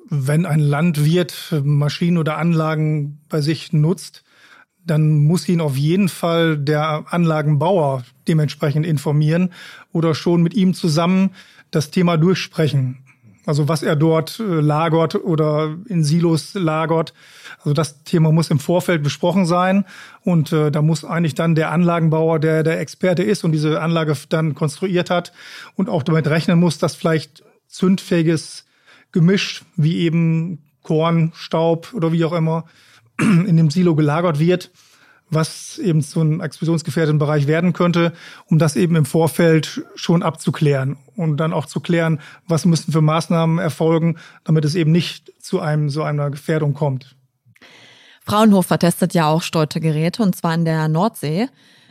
wenn 0.09 0.45
ein 0.45 0.59
Landwirt 0.59 1.53
Maschinen 1.63 2.17
oder 2.17 2.37
Anlagen 2.37 3.19
bei 3.29 3.41
sich 3.41 3.73
nutzt, 3.73 4.23
dann 4.85 5.19
muss 5.25 5.47
ihn 5.47 5.61
auf 5.61 5.77
jeden 5.77 6.09
Fall 6.09 6.57
der 6.57 7.05
Anlagenbauer 7.09 8.03
dementsprechend 8.27 8.85
informieren 8.85 9.51
oder 9.91 10.15
schon 10.15 10.41
mit 10.41 10.53
ihm 10.53 10.73
zusammen 10.73 11.31
das 11.71 11.91
Thema 11.91 12.17
durchsprechen. 12.17 12.97
Also 13.45 13.67
was 13.67 13.83
er 13.83 13.95
dort 13.95 14.39
äh, 14.39 14.43
lagert 14.43 15.15
oder 15.15 15.75
in 15.87 16.03
Silos 16.03 16.53
lagert. 16.53 17.13
Also 17.59 17.73
das 17.73 18.03
Thema 18.03 18.31
muss 18.31 18.51
im 18.51 18.59
Vorfeld 18.59 19.01
besprochen 19.01 19.45
sein 19.45 19.85
und 20.21 20.51
äh, 20.51 20.71
da 20.71 20.81
muss 20.81 21.03
eigentlich 21.03 21.35
dann 21.35 21.55
der 21.55 21.71
Anlagenbauer, 21.71 22.39
der 22.39 22.63
der 22.63 22.79
Experte 22.79 23.23
ist 23.23 23.43
und 23.43 23.51
diese 23.51 23.81
Anlage 23.81 24.15
dann 24.29 24.55
konstruiert 24.55 25.09
hat 25.09 25.33
und 25.75 25.89
auch 25.89 26.03
damit 26.03 26.27
rechnen 26.27 26.59
muss, 26.59 26.77
dass 26.77 26.95
vielleicht 26.95 27.43
zündfähiges 27.67 28.65
Gemisch 29.11 29.63
wie 29.75 29.99
eben 29.99 30.59
Korn, 30.83 31.31
Staub 31.35 31.93
oder 31.93 32.11
wie 32.11 32.25
auch 32.25 32.33
immer 32.33 32.65
in 33.19 33.57
dem 33.57 33.69
Silo 33.69 33.95
gelagert 33.95 34.39
wird, 34.39 34.71
was 35.29 35.77
eben 35.77 36.01
zu 36.01 36.21
einem 36.21 36.41
explosionsgefährdeten 36.41 37.19
Bereich 37.19 37.47
werden 37.47 37.73
könnte, 37.73 38.13
um 38.45 38.57
das 38.57 38.75
eben 38.75 38.95
im 38.95 39.05
Vorfeld 39.05 39.83
schon 39.95 40.23
abzuklären 40.23 40.97
und 41.15 41.37
dann 41.37 41.53
auch 41.53 41.65
zu 41.65 41.79
klären, 41.79 42.19
was 42.47 42.65
müssen 42.65 42.91
für 42.91 43.01
Maßnahmen 43.01 43.59
erfolgen, 43.59 44.17
damit 44.43 44.65
es 44.65 44.75
eben 44.75 44.91
nicht 44.91 45.31
zu 45.39 45.59
einem 45.59 45.89
so 45.89 46.03
einer 46.03 46.31
Gefährdung 46.31 46.73
kommt. 46.73 47.15
Fraunhofer 48.25 48.77
testet 48.77 49.13
ja 49.13 49.27
auch 49.27 49.41
Steuergeräte 49.41 50.21
und 50.23 50.35
zwar 50.35 50.53
in 50.53 50.65
der 50.65 50.87
Nordsee. 50.87 51.47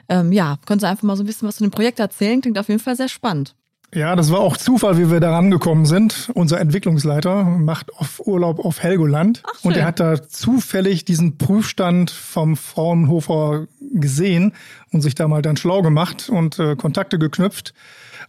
Ähm, 0.08 0.32
ja, 0.32 0.58
können 0.66 0.80
Sie 0.80 0.88
einfach 0.88 1.02
mal 1.02 1.16
so 1.16 1.22
ein 1.22 1.26
bisschen 1.26 1.48
was 1.48 1.56
zu 1.56 1.64
dem 1.64 1.70
Projekt 1.70 1.98
erzählen? 1.98 2.40
Klingt 2.40 2.58
auf 2.58 2.68
jeden 2.68 2.80
Fall 2.80 2.96
sehr 2.96 3.08
spannend. 3.08 3.54
Ja, 3.95 4.16
das 4.16 4.30
war 4.30 4.40
auch 4.40 4.59
Zufall, 4.59 4.99
wie 4.99 5.11
wir 5.11 5.18
da 5.18 5.30
rangekommen 5.30 5.87
sind. 5.87 6.30
Unser 6.35 6.61
Entwicklungsleiter 6.61 7.45
macht 7.45 7.95
auf 7.95 8.21
Urlaub 8.26 8.62
auf 8.62 8.83
Helgoland 8.83 9.42
Ach, 9.47 9.64
und 9.64 9.76
er 9.76 9.87
hat 9.87 9.99
da 9.99 10.23
zufällig 10.23 11.07
diesen 11.07 11.38
Prüfstand 11.38 12.11
vom 12.11 12.57
Fraunhofer 12.57 13.66
gesehen 13.80 14.52
und 14.92 15.00
sich 15.00 15.14
da 15.14 15.26
mal 15.26 15.40
dann 15.40 15.57
schlau 15.57 15.80
gemacht 15.80 16.28
und 16.28 16.59
äh, 16.59 16.76
Kontakte 16.76 17.18
geknüpft. 17.18 17.73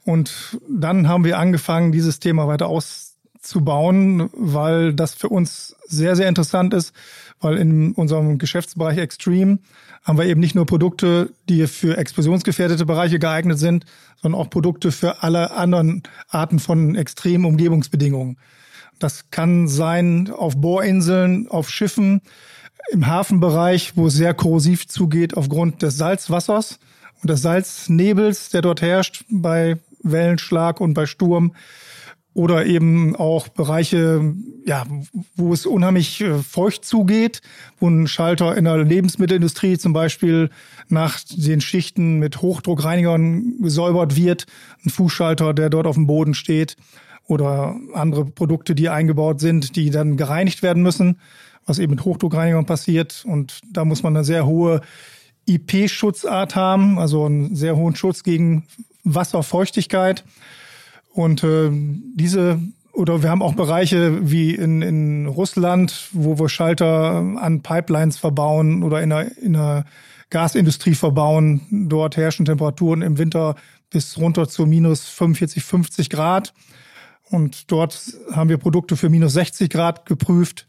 Und 0.06 0.58
dann 0.70 1.10
haben 1.10 1.26
wir 1.26 1.38
angefangen, 1.38 1.92
dieses 1.92 2.20
Thema 2.20 2.48
weiter 2.48 2.68
auszubauen, 2.68 4.30
weil 4.34 4.94
das 4.94 5.14
für 5.14 5.28
uns 5.28 5.76
sehr, 5.86 6.16
sehr 6.16 6.30
interessant 6.30 6.74
ist, 6.74 6.94
weil 7.42 7.58
in 7.58 7.94
unserem 7.94 8.38
Geschäftsbereich 8.38 8.98
Extreme 8.98 9.60
haben 10.04 10.18
wir 10.18 10.26
eben 10.26 10.40
nicht 10.40 10.56
nur 10.56 10.66
Produkte, 10.66 11.32
die 11.48 11.68
für 11.68 11.98
explosionsgefährdete 11.98 12.86
Bereiche 12.86 13.20
geeignet 13.20 13.60
sind, 13.60 13.86
sondern 14.22 14.42
auch 14.42 14.50
Produkte 14.50 14.92
für 14.92 15.24
alle 15.24 15.52
anderen 15.52 16.04
Arten 16.30 16.60
von 16.60 16.96
extremen 16.96 17.46
Umgebungsbedingungen. 17.46 18.38
Das 19.00 19.32
kann 19.32 19.68
sein 19.68 20.30
auf 20.30 20.58
Bohrinseln, 20.58 21.48
auf 21.48 21.70
Schiffen, 21.70 22.22
im 22.92 23.08
Hafenbereich, 23.08 23.96
wo 23.96 24.08
es 24.08 24.16
sehr 24.16 24.34
korrosiv 24.34 24.88
zugeht 24.88 25.38
aufgrund 25.38 25.82
des 25.82 25.98
Salzwassers 25.98 26.80
und 27.22 27.30
des 27.30 27.42
Salznebels, 27.42 28.50
der 28.50 28.62
dort 28.62 28.82
herrscht 28.82 29.26
bei 29.30 29.78
Wellenschlag 30.02 30.82
und 30.82 30.94
bei 30.94 31.06
Sturm 31.06 31.54
oder 32.34 32.66
eben 32.66 33.16
auch 33.16 33.48
Bereiche, 33.48 34.36
ja, 34.66 34.86
wo 35.36 35.52
es 35.52 35.66
unheimlich 35.66 36.22
äh, 36.22 36.38
feucht 36.38 36.86
zugeht, 36.86 37.42
wo 37.80 37.90
ein 37.90 38.08
Schalter 38.08 38.56
in 38.56 38.66
der 38.66 38.78
Lebensmittelindustrie 38.78 39.78
zum 39.78 39.94
Beispiel 39.94 40.50
nach 40.90 41.20
den 41.30 41.60
Schichten 41.60 42.20
mit 42.20 42.42
Hochdruckreinigern 42.42 43.62
gesäubert 43.62 44.16
wird, 44.16 44.46
ein 44.86 44.90
Fußschalter, 44.90 45.54
der 45.54 45.70
dort 45.70 45.88
auf 45.88 45.96
dem 45.96 46.08
Boden 46.08 46.34
steht 46.34 46.78
oder 47.26 47.76
andere 47.94 48.26
Produkte, 48.26 48.76
die 48.76 48.90
eingebaut 48.90 49.40
sind, 49.40 49.76
die 49.76 49.90
dann 49.90 50.18
gereinigt 50.18 50.62
werden 50.62 50.84
müssen, 50.84 51.20
was 51.66 51.80
eben 51.80 51.92
mit 51.92 52.06
Hochdruckreinigern 52.06 52.66
passiert 52.66 53.24
und 53.26 53.60
da 53.72 53.86
muss 53.86 54.04
man 54.04 54.16
eine 54.16 54.24
sehr 54.24 54.46
hohe 54.46 54.82
IP-Schutzart 55.48 56.56
haben, 56.56 57.00
also 57.00 57.26
einen 57.26 57.56
sehr 57.56 57.76
hohen 57.76 57.96
Schutz 57.96 58.24
gegen 58.24 58.68
Wasserfeuchtigkeit. 59.04 60.24
Und 61.20 61.44
äh, 61.44 61.70
diese 62.16 62.62
oder 62.94 63.22
wir 63.22 63.30
haben 63.30 63.42
auch 63.42 63.54
Bereiche 63.54 64.32
wie 64.32 64.56
in, 64.56 64.82
in 64.82 65.26
Russland, 65.26 66.08
wo 66.14 66.40
wir 66.40 66.48
Schalter 66.48 67.36
an 67.38 67.62
Pipelines 67.62 68.18
verbauen 68.18 68.84
oder 68.84 69.02
in 69.02 69.10
der, 69.10 69.38
in 69.38 69.52
der 69.52 69.84
Gasindustrie 70.30 70.96
verbauen. 70.96 71.88
Dort 71.90 72.16
herrschen 72.16 72.46
Temperaturen 72.46 73.02
im 73.02 73.18
Winter 73.18 73.56
bis 73.90 74.18
runter 74.18 74.48
zu 74.48 74.66
minus 74.66 75.10
45, 75.10 75.62
50 75.62 76.10
Grad. 76.10 76.54
Und 77.30 77.70
dort 77.70 78.02
haben 78.32 78.48
wir 78.48 78.58
Produkte 78.58 78.96
für 78.96 79.10
minus 79.10 79.34
60 79.34 79.70
Grad 79.70 80.06
geprüft. 80.06 80.68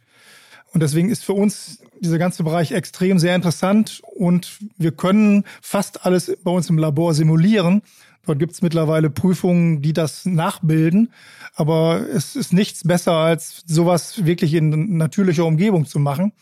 Und 0.73 0.83
deswegen 0.83 1.11
ist 1.11 1.25
für 1.25 1.35
uns 1.35 1.79
dieser 2.01 2.19
ganze 2.19 2.43
Bereich 2.43 2.73
extrem 2.73 3.21
sehr 3.21 3.37
interessant 3.37 4.03
und 4.17 4.59
wir 4.79 4.91
können 4.91 5.45
fast 5.63 6.05
alles 6.05 6.37
bei 6.43 6.51
uns 6.51 6.69
im 6.71 6.79
Labor 6.79 7.15
simulieren. 7.15 7.83
Dort 8.27 8.39
gibt 8.39 8.53
es 8.53 8.63
mittlerweile 8.63 9.11
Prüfungen, 9.11 9.83
die 9.83 9.93
das 9.93 10.27
nachbilden. 10.27 11.13
Aber 11.55 12.07
es 12.13 12.37
ist 12.37 12.53
nichts 12.53 12.85
besser, 12.85 13.13
als 13.13 13.63
sowas 13.67 14.25
wirklich 14.25 14.55
in 14.55 14.97
natürlicher 14.97 15.45
Umgebung 15.45 15.87
zu 15.87 15.99
machen. 15.99 16.33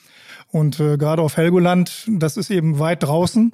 Und 0.51 0.81
äh, 0.81 0.97
gerade 0.97 1.23
auf 1.23 1.37
Helgoland, 1.37 2.05
das 2.09 2.37
ist 2.37 2.51
eben 2.51 2.79
weit 2.79 3.03
draußen. 3.03 3.53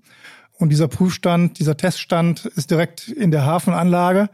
Und 0.56 0.68
dieser 0.70 0.88
Prüfstand, 0.88 1.58
dieser 1.58 1.76
Teststand 1.76 2.46
ist 2.46 2.70
direkt 2.70 3.08
in 3.08 3.30
der 3.30 3.44
Hafenanlage. 3.44 4.30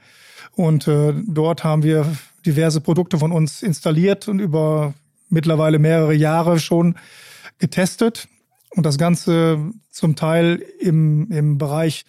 Und 0.52 0.86
äh, 0.86 1.14
dort 1.26 1.64
haben 1.64 1.82
wir 1.82 2.06
diverse 2.44 2.80
Produkte 2.80 3.18
von 3.18 3.32
uns 3.32 3.62
installiert 3.62 4.28
und 4.28 4.38
über 4.38 4.94
mittlerweile 5.28 5.78
mehrere 5.78 6.14
Jahre 6.14 6.58
schon 6.58 6.96
getestet. 7.58 8.28
Und 8.70 8.86
das 8.86 8.98
Ganze 8.98 9.72
zum 9.90 10.16
Teil 10.16 10.62
im, 10.80 11.30
im 11.30 11.58
Bereich 11.58 12.04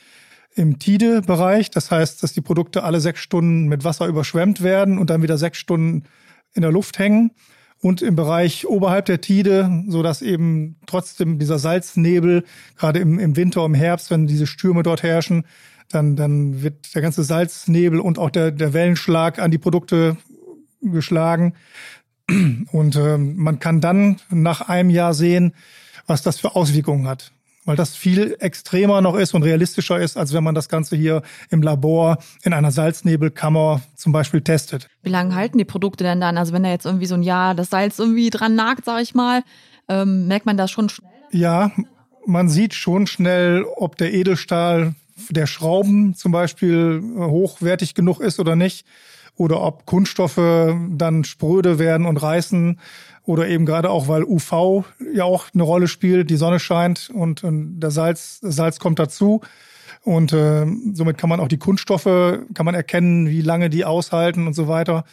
im 0.55 0.79
Tide-Bereich. 0.79 1.71
Das 1.71 1.91
heißt, 1.91 2.23
dass 2.23 2.33
die 2.33 2.41
Produkte 2.41 2.83
alle 2.83 2.99
sechs 2.99 3.21
Stunden 3.21 3.67
mit 3.67 3.83
Wasser 3.83 4.07
überschwemmt 4.07 4.61
werden 4.61 4.97
und 4.97 5.09
dann 5.09 5.21
wieder 5.21 5.37
sechs 5.37 5.57
Stunden 5.57 6.03
in 6.53 6.61
der 6.61 6.71
Luft 6.71 6.99
hängen. 6.99 7.31
Und 7.79 8.03
im 8.03 8.15
Bereich 8.15 8.67
oberhalb 8.67 9.05
der 9.05 9.21
Tide, 9.21 9.85
so 9.87 10.03
dass 10.03 10.21
eben 10.21 10.75
trotzdem 10.85 11.39
dieser 11.39 11.57
Salznebel, 11.57 12.43
gerade 12.77 12.99
im, 12.99 13.17
im 13.17 13.35
Winter, 13.35 13.65
im 13.65 13.73
Herbst, 13.73 14.11
wenn 14.11 14.27
diese 14.27 14.45
Stürme 14.45 14.83
dort 14.83 15.01
herrschen, 15.01 15.45
dann, 15.89 16.15
dann 16.15 16.61
wird 16.61 16.93
der 16.93 17.01
ganze 17.01 17.23
Salznebel 17.23 17.99
und 17.99 18.19
auch 18.19 18.29
der, 18.29 18.51
der 18.51 18.73
Wellenschlag 18.73 19.39
an 19.39 19.49
die 19.49 19.57
Produkte 19.57 20.17
geschlagen. 20.81 21.53
Und 22.71 22.95
äh, 22.95 23.17
man 23.17 23.59
kann 23.59 23.81
dann 23.81 24.17
nach 24.29 24.61
einem 24.69 24.91
Jahr 24.91 25.13
sehen, 25.15 25.53
was 26.05 26.21
das 26.21 26.39
für 26.39 26.55
Auswirkungen 26.55 27.07
hat 27.07 27.31
weil 27.71 27.77
das 27.77 27.95
viel 27.95 28.35
extremer 28.39 28.99
noch 28.99 29.15
ist 29.15 29.33
und 29.33 29.43
realistischer 29.43 29.97
ist, 29.97 30.17
als 30.17 30.33
wenn 30.33 30.43
man 30.43 30.53
das 30.53 30.67
Ganze 30.67 30.97
hier 30.97 31.21
im 31.51 31.61
Labor 31.61 32.17
in 32.43 32.51
einer 32.51 32.69
Salznebelkammer 32.69 33.81
zum 33.95 34.11
Beispiel 34.11 34.41
testet. 34.41 34.89
Wie 35.03 35.09
lange 35.09 35.35
halten 35.35 35.57
die 35.57 35.63
Produkte 35.63 36.03
denn 36.03 36.19
dann? 36.19 36.37
Also 36.37 36.51
wenn 36.51 36.63
da 36.63 36.69
jetzt 36.69 36.85
irgendwie 36.85 37.05
so 37.05 37.15
ein 37.15 37.23
Jahr 37.23 37.55
das 37.55 37.69
Salz 37.69 37.97
irgendwie 37.97 38.29
dran 38.29 38.55
nagt, 38.55 38.83
sag 38.83 39.01
ich 39.01 39.15
mal, 39.15 39.43
ähm, 39.87 40.27
merkt 40.27 40.45
man 40.45 40.57
das 40.57 40.69
schon 40.69 40.89
schnell? 40.89 41.09
Ja, 41.31 41.71
man 42.25 42.49
sieht 42.49 42.73
schon 42.73 43.07
schnell, 43.07 43.63
ob 43.77 43.95
der 43.95 44.13
Edelstahl 44.13 44.93
der 45.29 45.47
Schrauben 45.47 46.13
zum 46.13 46.33
Beispiel 46.33 47.01
hochwertig 47.15 47.95
genug 47.95 48.19
ist 48.19 48.37
oder 48.41 48.57
nicht 48.57 48.85
oder 49.37 49.61
ob 49.61 49.85
Kunststoffe 49.85 50.75
dann 50.89 51.23
spröde 51.23 51.79
werden 51.79 52.05
und 52.05 52.17
reißen 52.17 52.81
oder 53.23 53.47
eben 53.47 53.65
gerade 53.65 53.89
auch, 53.89 54.07
weil 54.07 54.23
UV 54.23 54.83
ja 55.13 55.23
auch 55.23 55.47
eine 55.53 55.63
Rolle 55.63 55.87
spielt, 55.87 56.29
die 56.29 56.37
Sonne 56.37 56.59
scheint 56.59 57.09
und, 57.13 57.43
und 57.43 57.79
der 57.79 57.91
Salz, 57.91 58.39
das 58.41 58.55
Salz 58.55 58.79
kommt 58.79 58.99
dazu. 58.99 59.41
Und 60.03 60.33
äh, 60.33 60.65
somit 60.93 61.17
kann 61.17 61.29
man 61.29 61.39
auch 61.39 61.47
die 61.47 61.59
Kunststoffe, 61.59 62.05
kann 62.05 62.65
man 62.65 62.73
erkennen, 62.73 63.29
wie 63.29 63.41
lange 63.41 63.69
die 63.69 63.85
aushalten 63.85 64.47
und 64.47 64.53
so 64.53 64.67
weiter. 64.67 65.03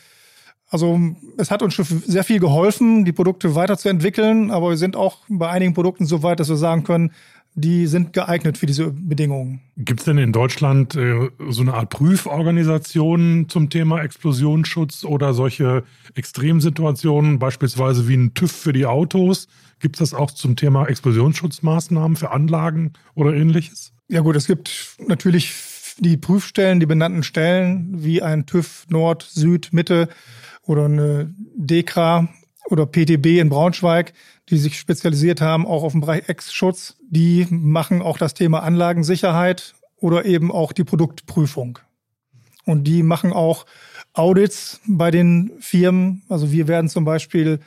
Also 0.71 0.99
es 1.39 1.51
hat 1.51 1.63
uns 1.63 1.75
schon 1.75 1.85
sehr 1.85 2.25
viel 2.25 2.41
geholfen, 2.41 3.05
die 3.05 3.13
Produkte 3.13 3.55
weiterzuentwickeln, 3.55 4.51
aber 4.51 4.71
wir 4.71 4.77
sind 4.77 4.97
auch 4.97 5.19
bei 5.29 5.49
einigen 5.49 5.73
Produkten 5.73 6.05
so 6.05 6.23
weit, 6.23 6.41
dass 6.41 6.51
wir 6.51 6.57
sagen 6.57 6.85
können, 6.85 7.13
die 7.59 7.89
sind 7.89 8.13
geeignet 8.13 8.57
für 8.57 8.67
diese 8.67 8.93
Bedingungen. 8.93 9.61
Gibt 9.77 10.01
es 10.01 10.07
denn 10.07 10.19
in 10.19 10.33
Deutschland 10.33 10.95
äh, 10.95 11.29
so 11.49 11.63
eine 11.63 11.75
Art 11.75 11.91
Prüforganisation 11.91 13.47
zum 13.49 13.69
Thema 13.69 14.01
Explosionsschutz 14.01 15.05
oder 15.05 15.35
solche 15.35 15.83
Extremsituationen, 16.15 17.39
beispielsweise 17.39 18.07
wie 18.07 18.15
ein 18.15 18.35
TÜV 18.35 18.53
für 18.53 18.73
die 18.73 18.87
Autos? 18.87 19.49
Gibt 19.81 19.97
es 19.97 20.11
das 20.11 20.19
auch 20.19 20.31
zum 20.31 20.55
Thema 20.55 20.87
Explosionsschutzmaßnahmen 20.87 22.17
für 22.17 22.31
Anlagen 22.31 22.93
oder 23.15 23.35
ähnliches? 23.35 23.93
Ja 24.09 24.21
gut, 24.21 24.37
es 24.37 24.47
gibt 24.47 24.97
natürlich 25.07 25.53
die 25.99 26.17
Prüfstellen, 26.17 26.79
die 26.79 26.87
benannten 26.87 27.25
Stellen, 27.25 28.05
wie 28.05 28.23
ein 28.23 28.47
TÜV 28.47 28.87
Nord, 28.89 29.23
Süd, 29.23 29.73
Mitte 29.73 30.09
oder 30.63 30.85
eine 30.85 31.35
DEKRA 31.57 32.29
oder 32.71 32.87
PTB 32.87 33.39
in 33.39 33.49
Braunschweig, 33.49 34.13
die 34.49 34.59
sich 34.59 34.79
spezialisiert 34.79 35.41
haben, 35.41 35.67
auch 35.67 35.83
auf 35.83 35.93
den 35.93 36.01
Bereich 36.01 36.29
Ex-Schutz. 36.29 36.97
Die 37.11 37.47
machen 37.51 38.03
auch 38.03 38.19
das 38.19 38.35
Thema 38.35 38.63
Anlagensicherheit 38.63 39.75
oder 39.97 40.25
eben 40.25 40.53
auch 40.53 40.73
die 40.73 40.85
Produktprüfung. 40.85 41.79
Und 42.65 42.85
die 42.85 43.03
machen 43.03 43.33
auch 43.33 43.67
Audits 44.13 44.81
bei 44.87 45.11
den 45.11 45.53
Firmen. 45.61 46.23
Also 46.29 46.53
wir 46.53 46.69
werden 46.69 46.89
zum 46.89 47.05
Beispiel 47.05 47.61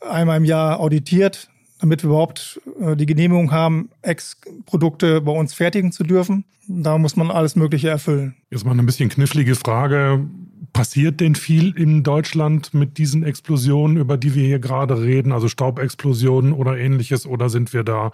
einmal 0.00 0.38
im 0.38 0.44
Jahr 0.44 0.80
auditiert, 0.80 1.48
damit 1.78 2.02
wir 2.02 2.10
überhaupt 2.10 2.60
äh, 2.80 2.96
die 2.96 3.06
Genehmigung 3.06 3.52
haben, 3.52 3.90
Ex-Produkte 4.02 5.20
bei 5.20 5.32
uns 5.32 5.54
fertigen 5.54 5.92
zu 5.92 6.04
dürfen. 6.04 6.44
Da 6.66 6.98
muss 6.98 7.16
man 7.16 7.30
alles 7.30 7.56
Mögliche 7.56 7.88
erfüllen. 7.88 8.36
Jetzt 8.50 8.64
mal 8.64 8.72
eine 8.72 8.82
bisschen 8.82 9.08
knifflige 9.08 9.54
Frage. 9.54 10.26
Passiert 10.72 11.20
denn 11.20 11.34
viel 11.34 11.76
in 11.76 12.02
Deutschland 12.02 12.74
mit 12.74 12.98
diesen 12.98 13.24
Explosionen, 13.24 13.96
über 13.96 14.16
die 14.16 14.34
wir 14.34 14.46
hier 14.46 14.58
gerade 14.58 15.02
reden, 15.02 15.32
also 15.32 15.48
Staubexplosionen 15.48 16.52
oder 16.52 16.78
ähnliches, 16.78 17.26
oder 17.26 17.48
sind 17.48 17.72
wir 17.72 17.82
da 17.82 18.12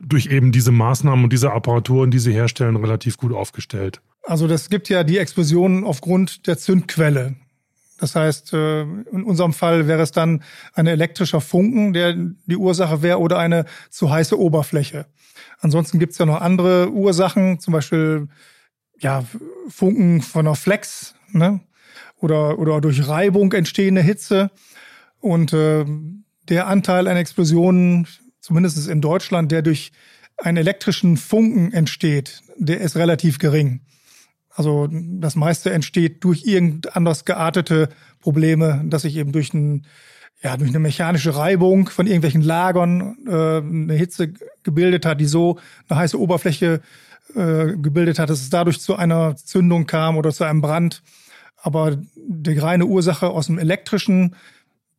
durch 0.00 0.26
eben 0.26 0.52
diese 0.52 0.72
Maßnahmen 0.72 1.24
und 1.24 1.32
diese 1.32 1.52
Apparaturen, 1.52 2.10
die 2.10 2.18
sie 2.18 2.32
herstellen, 2.32 2.76
relativ 2.76 3.16
gut 3.16 3.32
aufgestellt? 3.32 4.00
Also 4.22 4.46
das 4.46 4.70
gibt 4.70 4.88
ja 4.88 5.04
die 5.04 5.18
Explosionen 5.18 5.84
aufgrund 5.84 6.46
der 6.46 6.58
Zündquelle. 6.58 7.36
Das 7.98 8.14
heißt, 8.14 8.54
äh, 8.54 8.82
in 8.82 9.24
unserem 9.24 9.52
Fall 9.52 9.86
wäre 9.86 10.02
es 10.02 10.10
dann 10.10 10.42
ein 10.72 10.86
elektrischer 10.86 11.40
Funken, 11.40 11.92
der 11.92 12.14
die 12.14 12.56
Ursache 12.56 13.02
wäre, 13.02 13.18
oder 13.18 13.38
eine 13.38 13.66
zu 13.90 14.10
heiße 14.10 14.38
Oberfläche. 14.38 15.06
Ansonsten 15.60 15.98
gibt 15.98 16.12
es 16.12 16.18
ja 16.18 16.24
noch 16.24 16.40
andere 16.40 16.90
Ursachen, 16.90 17.60
zum 17.60 17.72
Beispiel 17.72 18.28
ja, 18.98 19.24
Funken 19.68 20.22
von 20.22 20.46
einer 20.46 20.56
Flex, 20.56 21.14
ne? 21.32 21.60
Oder, 22.20 22.58
oder 22.58 22.80
durch 22.80 23.06
Reibung 23.08 23.52
entstehende 23.52 24.02
Hitze. 24.02 24.50
Und 25.20 25.52
äh, 25.52 25.84
der 26.48 26.66
Anteil 26.66 27.08
an 27.08 27.16
Explosionen, 27.16 28.06
zumindest 28.40 28.88
in 28.88 29.00
Deutschland, 29.00 29.52
der 29.52 29.62
durch 29.62 29.92
einen 30.38 30.56
elektrischen 30.56 31.16
Funken 31.16 31.72
entsteht, 31.72 32.42
der 32.56 32.80
ist 32.80 32.96
relativ 32.96 33.38
gering. 33.38 33.80
Also 34.50 34.88
das 34.90 35.36
meiste 35.36 35.70
entsteht 35.70 36.24
durch 36.24 36.44
irgend 36.44 36.96
anders 36.96 37.24
geartete 37.24 37.88
Probleme, 38.20 38.82
dass 38.86 39.02
sich 39.02 39.16
eben 39.16 39.32
durch 39.32 39.54
ein 39.54 39.86
ja, 40.42 40.56
durch 40.56 40.70
eine 40.70 40.78
mechanische 40.78 41.36
Reibung 41.36 41.90
von 41.90 42.06
irgendwelchen 42.06 42.40
Lagern 42.40 43.18
äh, 43.26 43.58
eine 43.58 43.94
Hitze 43.94 44.32
gebildet 44.62 45.04
hat, 45.04 45.20
die 45.20 45.26
so 45.26 45.58
eine 45.88 46.00
heiße 46.00 46.18
Oberfläche 46.18 46.80
äh, 47.34 47.76
gebildet 47.76 48.18
hat, 48.18 48.30
dass 48.30 48.40
es 48.40 48.48
dadurch 48.48 48.80
zu 48.80 48.96
einer 48.96 49.36
Zündung 49.36 49.86
kam 49.86 50.16
oder 50.16 50.32
zu 50.32 50.44
einem 50.44 50.62
Brand. 50.62 51.02
Aber 51.62 51.98
die 52.16 52.58
reine 52.58 52.86
Ursache 52.86 53.30
aus 53.30 53.46
dem 53.46 53.58
elektrischen 53.58 54.34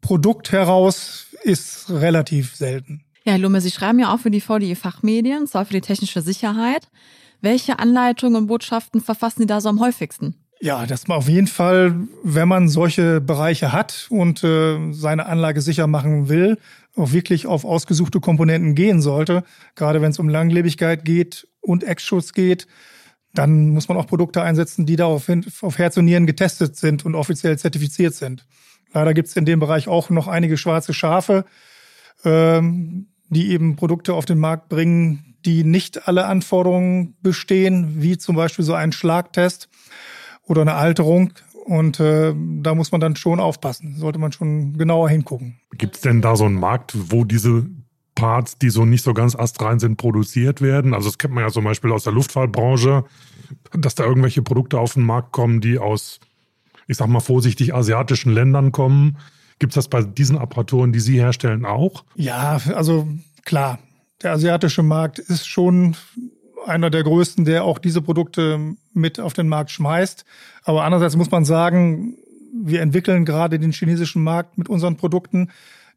Produkt 0.01 0.51
heraus 0.51 1.27
ist 1.43 1.89
relativ 1.89 2.55
selten. 2.55 3.03
Ja, 3.23 3.33
Herr 3.33 3.39
Lumme, 3.39 3.61
Sie 3.61 3.71
schreiben 3.71 3.99
ja 3.99 4.13
auch 4.13 4.19
für 4.19 4.31
die 4.31 4.41
VDI 4.41 4.75
Fachmedien, 4.75 5.45
zwar 5.47 5.65
für 5.65 5.73
die 5.73 5.81
technische 5.81 6.21
Sicherheit. 6.21 6.87
Welche 7.39 7.79
Anleitungen 7.79 8.35
und 8.43 8.47
Botschaften 8.47 9.01
verfassen 9.01 9.41
Sie 9.41 9.47
da 9.47 9.61
so 9.61 9.69
am 9.69 9.79
häufigsten? 9.79 10.35
Ja, 10.59 10.85
dass 10.85 11.07
man 11.07 11.17
auf 11.17 11.27
jeden 11.27 11.47
Fall, 11.47 12.07
wenn 12.23 12.47
man 12.47 12.69
solche 12.69 13.19
Bereiche 13.19 13.71
hat 13.71 14.05
und 14.09 14.43
äh, 14.43 14.91
seine 14.91 15.25
Anlage 15.25 15.59
sicher 15.61 15.87
machen 15.87 16.29
will, 16.29 16.59
auch 16.95 17.11
wirklich 17.13 17.47
auf 17.47 17.65
ausgesuchte 17.65 18.19
Komponenten 18.19 18.75
gehen 18.75 19.01
sollte. 19.01 19.43
Gerade 19.75 20.01
wenn 20.01 20.11
es 20.11 20.19
um 20.19 20.29
Langlebigkeit 20.29 21.03
geht 21.03 21.47
und 21.61 21.83
Eckschutz 21.83 22.33
geht, 22.33 22.67
dann 23.33 23.69
muss 23.69 23.87
man 23.87 23.97
auch 23.97 24.07
Produkte 24.07 24.41
einsetzen, 24.41 24.85
die 24.85 24.95
darauf 24.95 25.29
auf 25.61 25.77
Herz 25.77 25.97
und 25.97 26.05
Nieren 26.05 26.25
getestet 26.25 26.75
sind 26.75 27.05
und 27.05 27.15
offiziell 27.15 27.57
zertifiziert 27.57 28.13
sind. 28.13 28.45
Leider 28.93 29.13
gibt 29.13 29.29
es 29.29 29.35
in 29.35 29.45
dem 29.45 29.59
Bereich 29.59 29.87
auch 29.87 30.09
noch 30.09 30.27
einige 30.27 30.57
schwarze 30.57 30.93
Schafe, 30.93 31.45
ähm, 32.25 33.07
die 33.29 33.51
eben 33.51 33.77
Produkte 33.77 34.13
auf 34.13 34.25
den 34.25 34.37
Markt 34.37 34.67
bringen, 34.67 35.35
die 35.45 35.63
nicht 35.63 36.07
alle 36.07 36.25
Anforderungen 36.25 37.15
bestehen, 37.21 38.01
wie 38.01 38.17
zum 38.17 38.35
Beispiel 38.35 38.65
so 38.65 38.73
ein 38.73 38.91
Schlagtest 38.91 39.69
oder 40.43 40.61
eine 40.61 40.73
Alterung. 40.73 41.33
Und 41.65 41.99
äh, 41.99 42.33
da 42.61 42.75
muss 42.75 42.91
man 42.91 42.99
dann 42.99 43.15
schon 43.15 43.39
aufpassen, 43.39 43.95
sollte 43.95 44.19
man 44.19 44.31
schon 44.31 44.77
genauer 44.77 45.09
hingucken. 45.09 45.59
Gibt 45.77 45.95
es 45.95 46.01
denn 46.01 46.21
da 46.21 46.35
so 46.35 46.45
einen 46.45 46.59
Markt, 46.59 46.93
wo 47.11 47.23
diese 47.23 47.65
Parts, 48.15 48.57
die 48.57 48.69
so 48.69 48.85
nicht 48.85 49.03
so 49.03 49.13
ganz 49.13 49.35
astrein 49.35 49.79
sind, 49.79 49.97
produziert 49.97 50.61
werden? 50.61 50.93
Also 50.93 51.09
das 51.09 51.17
kennt 51.17 51.33
man 51.33 51.43
ja 51.43 51.49
zum 51.49 51.63
Beispiel 51.63 51.91
aus 51.91 52.03
der 52.03 52.13
Luftfahrtbranche, 52.13 53.05
dass 53.73 53.95
da 53.95 54.03
irgendwelche 54.05 54.41
Produkte 54.41 54.79
auf 54.79 54.93
den 54.93 55.03
Markt 55.03 55.31
kommen, 55.31 55.61
die 55.61 55.77
aus, 55.77 56.19
ich 56.87 56.97
sag 56.97 57.07
mal 57.07 57.19
vorsichtig, 57.19 57.73
asiatischen 57.73 58.33
Ländern 58.33 58.71
kommen. 58.71 59.17
Gibt 59.59 59.71
es 59.71 59.75
das 59.75 59.87
bei 59.87 60.01
diesen 60.01 60.37
Apparaturen, 60.37 60.91
die 60.91 60.99
Sie 60.99 61.19
herstellen, 61.19 61.65
auch? 61.65 62.03
Ja, 62.15 62.59
also 62.73 63.07
klar. 63.45 63.79
Der 64.23 64.33
asiatische 64.33 64.83
Markt 64.83 65.19
ist 65.19 65.47
schon 65.47 65.95
einer 66.65 66.89
der 66.89 67.03
größten, 67.03 67.45
der 67.45 67.63
auch 67.63 67.79
diese 67.79 68.01
Produkte 68.01 68.75
mit 68.93 69.19
auf 69.19 69.33
den 69.33 69.47
Markt 69.47 69.71
schmeißt. 69.71 70.25
Aber 70.63 70.83
andererseits 70.83 71.15
muss 71.15 71.31
man 71.31 71.45
sagen, 71.45 72.15
wir 72.53 72.81
entwickeln 72.81 73.25
gerade 73.25 73.59
den 73.59 73.71
chinesischen 73.71 74.23
Markt 74.23 74.57
mit 74.57 74.69
unseren 74.69 74.97
Produkten. 74.97 75.49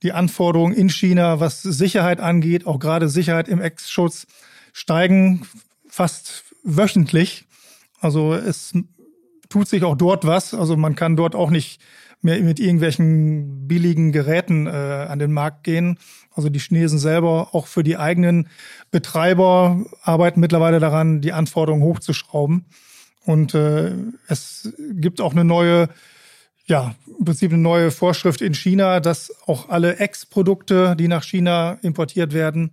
Die 0.04 0.12
Anforderungen 0.12 0.74
in 0.74 0.88
China, 0.88 1.40
was 1.40 1.62
Sicherheit 1.62 2.20
angeht, 2.20 2.66
auch 2.66 2.78
gerade 2.78 3.08
Sicherheit 3.08 3.48
im 3.48 3.60
Ex-Schutz, 3.60 4.26
steigen 4.72 5.42
fast 5.88 6.44
wöchentlich. 6.62 7.46
Also 8.00 8.34
es 8.34 8.72
tut 9.48 9.66
sich 9.66 9.82
auch 9.82 9.96
dort 9.96 10.26
was. 10.26 10.54
Also 10.54 10.76
man 10.76 10.94
kann 10.94 11.16
dort 11.16 11.34
auch 11.34 11.50
nicht 11.50 11.80
mehr 12.20 12.40
mit 12.40 12.58
irgendwelchen 12.60 13.68
billigen 13.68 14.12
Geräten 14.12 14.66
äh, 14.66 14.70
an 14.70 15.18
den 15.18 15.32
Markt 15.32 15.64
gehen. 15.64 15.98
Also 16.34 16.48
die 16.48 16.58
Chinesen 16.58 16.98
selber, 16.98 17.50
auch 17.52 17.66
für 17.66 17.82
die 17.82 17.96
eigenen 17.96 18.48
Betreiber, 18.90 19.84
arbeiten 20.02 20.40
mittlerweile 20.40 20.80
daran, 20.80 21.20
die 21.20 21.32
Anforderungen 21.32 21.84
hochzuschrauben. 21.84 22.64
Und 23.24 23.54
äh, 23.54 23.92
es 24.26 24.74
gibt 24.78 25.20
auch 25.20 25.32
eine 25.32 25.44
neue, 25.44 25.88
ja, 26.66 26.94
im 27.18 27.24
Prinzip 27.24 27.52
eine 27.52 27.60
neue 27.60 27.90
Vorschrift 27.90 28.40
in 28.40 28.54
China, 28.54 29.00
dass 29.00 29.32
auch 29.46 29.68
alle 29.68 29.96
Ex-Produkte, 29.96 30.96
die 30.96 31.08
nach 31.08 31.22
China 31.22 31.78
importiert 31.82 32.32
werden, 32.32 32.72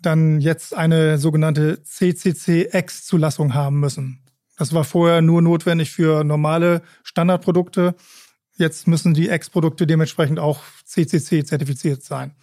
dann 0.00 0.40
jetzt 0.40 0.76
eine 0.76 1.18
sogenannte 1.18 1.82
CCC-Ex-Zulassung 1.82 3.54
haben 3.54 3.80
müssen. 3.80 4.20
Das 4.56 4.72
war 4.72 4.84
vorher 4.84 5.22
nur 5.22 5.42
notwendig 5.42 5.90
für 5.90 6.24
normale 6.24 6.82
Standardprodukte. 7.02 7.94
Jetzt 8.56 8.86
müssen 8.86 9.14
die 9.14 9.28
Ex-Produkte 9.28 9.86
dementsprechend 9.86 10.38
auch 10.38 10.60
CCC 10.84 11.44
zertifiziert 11.44 12.02
sein. 12.02 12.34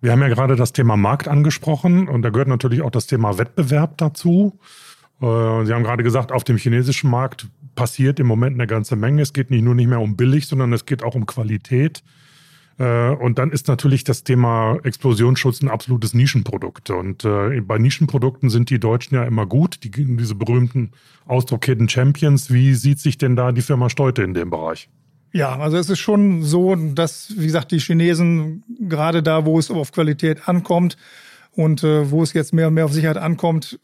Wir 0.00 0.12
haben 0.12 0.22
ja 0.22 0.28
gerade 0.28 0.56
das 0.56 0.72
Thema 0.72 0.96
Markt 0.96 1.28
angesprochen 1.28 2.08
und 2.08 2.22
da 2.22 2.30
gehört 2.30 2.48
natürlich 2.48 2.82
auch 2.82 2.90
das 2.90 3.06
Thema 3.06 3.38
Wettbewerb 3.38 3.96
dazu. 3.98 4.58
Äh, 5.20 5.64
Sie 5.64 5.72
haben 5.72 5.84
gerade 5.84 6.02
gesagt, 6.02 6.32
auf 6.32 6.44
dem 6.44 6.56
chinesischen 6.56 7.10
Markt 7.10 7.46
passiert 7.76 8.18
im 8.18 8.26
Moment 8.26 8.54
eine 8.54 8.66
ganze 8.66 8.96
Menge. 8.96 9.22
Es 9.22 9.32
geht 9.32 9.50
nicht 9.50 9.62
nur 9.62 9.76
nicht 9.76 9.86
mehr 9.86 10.00
um 10.00 10.16
billig, 10.16 10.48
sondern 10.48 10.72
es 10.72 10.86
geht 10.86 11.04
auch 11.04 11.14
um 11.14 11.26
Qualität. 11.26 12.02
Äh, 12.78 13.10
und 13.10 13.38
dann 13.38 13.50
ist 13.50 13.68
natürlich 13.68 14.04
das 14.04 14.24
Thema 14.24 14.78
Explosionsschutz 14.82 15.62
ein 15.62 15.68
absolutes 15.68 16.14
Nischenprodukt. 16.14 16.90
Und 16.90 17.24
äh, 17.24 17.60
bei 17.60 17.78
Nischenprodukten 17.78 18.50
sind 18.50 18.70
die 18.70 18.80
Deutschen 18.80 19.14
ja 19.14 19.24
immer 19.24 19.46
gut, 19.46 19.84
die, 19.84 19.90
diese 19.90 20.34
berühmten 20.34 20.90
Ausdruck 21.26 21.64
Hidden 21.64 21.88
Champions. 21.88 22.52
Wie 22.52 22.74
sieht 22.74 22.98
sich 22.98 23.18
denn 23.18 23.36
da 23.36 23.52
die 23.52 23.62
Firma 23.62 23.88
Steute 23.88 24.22
in 24.22 24.34
dem 24.34 24.50
Bereich? 24.50 24.88
Ja, 25.32 25.58
also 25.58 25.76
es 25.76 25.90
ist 25.90 25.98
schon 25.98 26.42
so, 26.42 26.74
dass, 26.74 27.34
wie 27.36 27.46
gesagt, 27.46 27.70
die 27.70 27.78
Chinesen 27.78 28.64
gerade 28.80 29.22
da, 29.22 29.44
wo 29.44 29.58
es 29.58 29.70
auf 29.70 29.92
Qualität 29.92 30.48
ankommt 30.48 30.96
und 31.52 31.84
äh, 31.84 32.10
wo 32.10 32.22
es 32.22 32.32
jetzt 32.32 32.54
mehr 32.54 32.68
und 32.68 32.74
mehr 32.74 32.86
auf 32.86 32.92
Sicherheit 32.92 33.18
ankommt, 33.18 33.78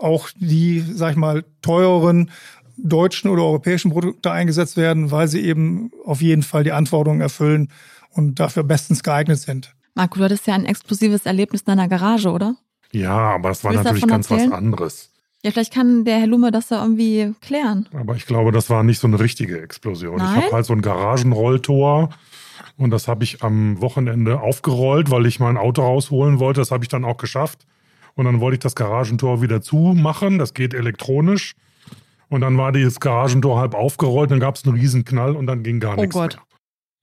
auch 0.00 0.28
die, 0.36 0.80
sag 0.80 1.12
ich 1.12 1.16
mal, 1.16 1.44
teureren 1.62 2.30
deutschen 2.76 3.30
oder 3.30 3.42
europäischen 3.42 3.90
Produkte 3.90 4.30
eingesetzt 4.30 4.76
werden, 4.76 5.10
weil 5.10 5.28
sie 5.28 5.40
eben 5.40 5.90
auf 6.04 6.20
jeden 6.20 6.42
Fall 6.42 6.64
die 6.64 6.72
Anforderungen 6.72 7.20
erfüllen 7.20 7.68
und 8.10 8.40
dafür 8.40 8.62
bestens 8.62 9.02
geeignet 9.02 9.38
sind. 9.38 9.74
Marco, 9.94 10.18
du 10.18 10.24
hattest 10.24 10.46
ja 10.46 10.54
ein 10.54 10.66
explosives 10.66 11.26
Erlebnis 11.26 11.62
in 11.62 11.66
deiner 11.66 11.88
Garage, 11.88 12.30
oder? 12.30 12.56
Ja, 12.92 13.16
aber 13.16 13.50
es 13.50 13.64
war 13.64 13.72
Willst 13.72 13.84
natürlich 13.84 14.06
ganz 14.06 14.30
erzählen? 14.30 14.50
was 14.50 14.58
anderes. 14.58 15.10
Ja, 15.42 15.50
vielleicht 15.52 15.72
kann 15.72 16.04
der 16.04 16.18
Herr 16.18 16.26
Lumme 16.26 16.50
das 16.50 16.70
ja 16.70 16.82
irgendwie 16.82 17.34
klären. 17.40 17.88
Aber 17.94 18.16
ich 18.16 18.26
glaube, 18.26 18.52
das 18.52 18.68
war 18.68 18.82
nicht 18.82 18.98
so 18.98 19.06
eine 19.06 19.20
richtige 19.20 19.60
Explosion. 19.60 20.16
Nein? 20.16 20.38
Ich 20.38 20.44
habe 20.44 20.56
halt 20.56 20.66
so 20.66 20.72
ein 20.72 20.82
Garagenrolltor 20.82 22.10
und 22.76 22.90
das 22.90 23.08
habe 23.08 23.24
ich 23.24 23.42
am 23.42 23.80
Wochenende 23.80 24.40
aufgerollt, 24.40 25.10
weil 25.10 25.26
ich 25.26 25.40
mein 25.40 25.56
Auto 25.56 25.82
rausholen 25.82 26.40
wollte. 26.40 26.60
Das 26.60 26.70
habe 26.70 26.84
ich 26.84 26.88
dann 26.88 27.04
auch 27.04 27.16
geschafft. 27.16 27.66
Und 28.14 28.24
dann 28.24 28.40
wollte 28.40 28.54
ich 28.54 28.60
das 28.60 28.74
Garagentor 28.74 29.42
wieder 29.42 29.60
zumachen. 29.60 30.38
Das 30.38 30.54
geht 30.54 30.74
elektronisch. 30.74 31.54
Und 32.28 32.40
dann 32.40 32.58
war 32.58 32.72
dieses 32.72 33.00
Garagentor 33.00 33.60
halb 33.60 33.74
aufgerollt, 33.74 34.30
dann 34.30 34.40
gab 34.40 34.56
es 34.56 34.64
einen 34.64 34.76
Riesenknall 34.76 35.36
und 35.36 35.46
dann 35.46 35.62
ging 35.62 35.80
gar 35.80 35.96
oh 35.96 36.00
nichts 36.00 36.14
Gott. 36.14 36.34
mehr. 36.34 36.42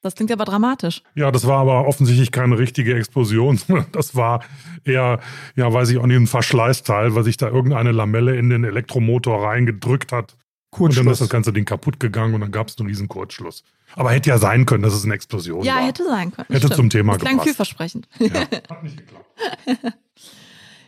Das 0.04 0.16
klingt 0.16 0.34
aber 0.34 0.44
dramatisch. 0.44 1.02
Ja, 1.16 1.32
das 1.32 1.48
war 1.48 1.60
aber 1.60 1.88
offensichtlich 1.88 2.34
keine 2.34 2.58
richtige 2.60 2.96
Explosion. 2.96 3.60
Das 3.94 4.16
war 4.16 4.44
eher, 4.84 5.20
ja, 5.56 5.72
weiß 5.72 5.90
ich 5.90 5.98
auch 5.98 6.06
nicht, 6.06 6.18
ein 6.18 6.28
Verschleißteil, 6.28 7.16
weil 7.16 7.24
sich 7.24 7.38
da 7.38 7.48
irgendeine 7.48 7.94
Lamelle 7.94 8.36
in 8.36 8.50
den 8.50 8.66
Elektromotor 8.66 9.48
reingedrückt 9.48 10.12
hat. 10.12 10.36
Kurzschluss. 10.72 11.00
Und 11.00 11.06
dann 11.06 11.14
ist 11.14 11.22
das 11.22 11.30
ganze 11.30 11.54
Ding 11.54 11.64
kaputt 11.64 12.00
gegangen 12.00 12.34
und 12.34 12.42
dann 12.42 12.52
gab 12.52 12.68
es 12.68 12.78
einen 12.78 12.90
riesen 12.90 13.08
Kurzschluss. 13.08 13.64
Aber 13.96 14.12
hätte 14.12 14.30
ja 14.30 14.38
sein 14.40 14.66
können, 14.66 14.84
dass 14.84 14.94
es 14.94 15.06
eine 15.06 15.14
Explosion 15.14 15.64
ja, 15.64 15.76
war. 15.76 15.82
Ja, 15.82 15.88
hätte 15.88 16.04
sein 16.04 16.32
können. 16.32 16.48
Hätte 16.50 16.60
stimmt. 16.60 16.76
zum 16.76 16.90
Thema 16.90 17.14
das 17.14 17.22
klang 17.22 17.34
gepasst. 17.34 17.48
vielversprechend. 17.48 18.08
Ja, 18.20 18.42
hat 18.70 18.84
nicht 18.84 18.98
geklappt. 18.98 19.98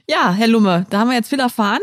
ja, 0.10 0.34
Herr 0.34 0.48
Lumme, 0.48 0.88
da 0.90 1.00
haben 1.00 1.10
wir 1.10 1.16
jetzt 1.16 1.30
viel 1.30 1.40
erfahren 1.40 1.82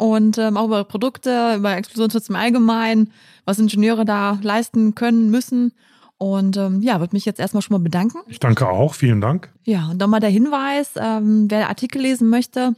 und 0.00 0.38
ähm, 0.38 0.56
auch 0.56 0.64
über 0.64 0.82
Produkte, 0.84 1.56
über 1.56 1.76
Explosionsschutz 1.76 2.30
im 2.30 2.36
Allgemeinen, 2.36 3.12
was 3.44 3.58
Ingenieure 3.58 4.06
da 4.06 4.38
leisten 4.42 4.94
können, 4.94 5.30
müssen. 5.30 5.74
Und 6.16 6.56
ähm, 6.56 6.80
ja, 6.80 7.00
würde 7.00 7.14
mich 7.14 7.26
jetzt 7.26 7.38
erstmal 7.38 7.60
schon 7.62 7.74
mal 7.74 7.82
bedanken. 7.82 8.18
Ich 8.26 8.40
danke 8.40 8.66
auch, 8.66 8.94
vielen 8.94 9.20
Dank. 9.20 9.52
Ja, 9.64 9.88
und 9.90 9.98
dann 9.98 10.08
mal 10.08 10.20
der 10.20 10.30
Hinweis, 10.30 10.92
ähm, 10.96 11.50
wer 11.50 11.68
Artikel 11.68 12.00
lesen 12.00 12.30
möchte 12.30 12.74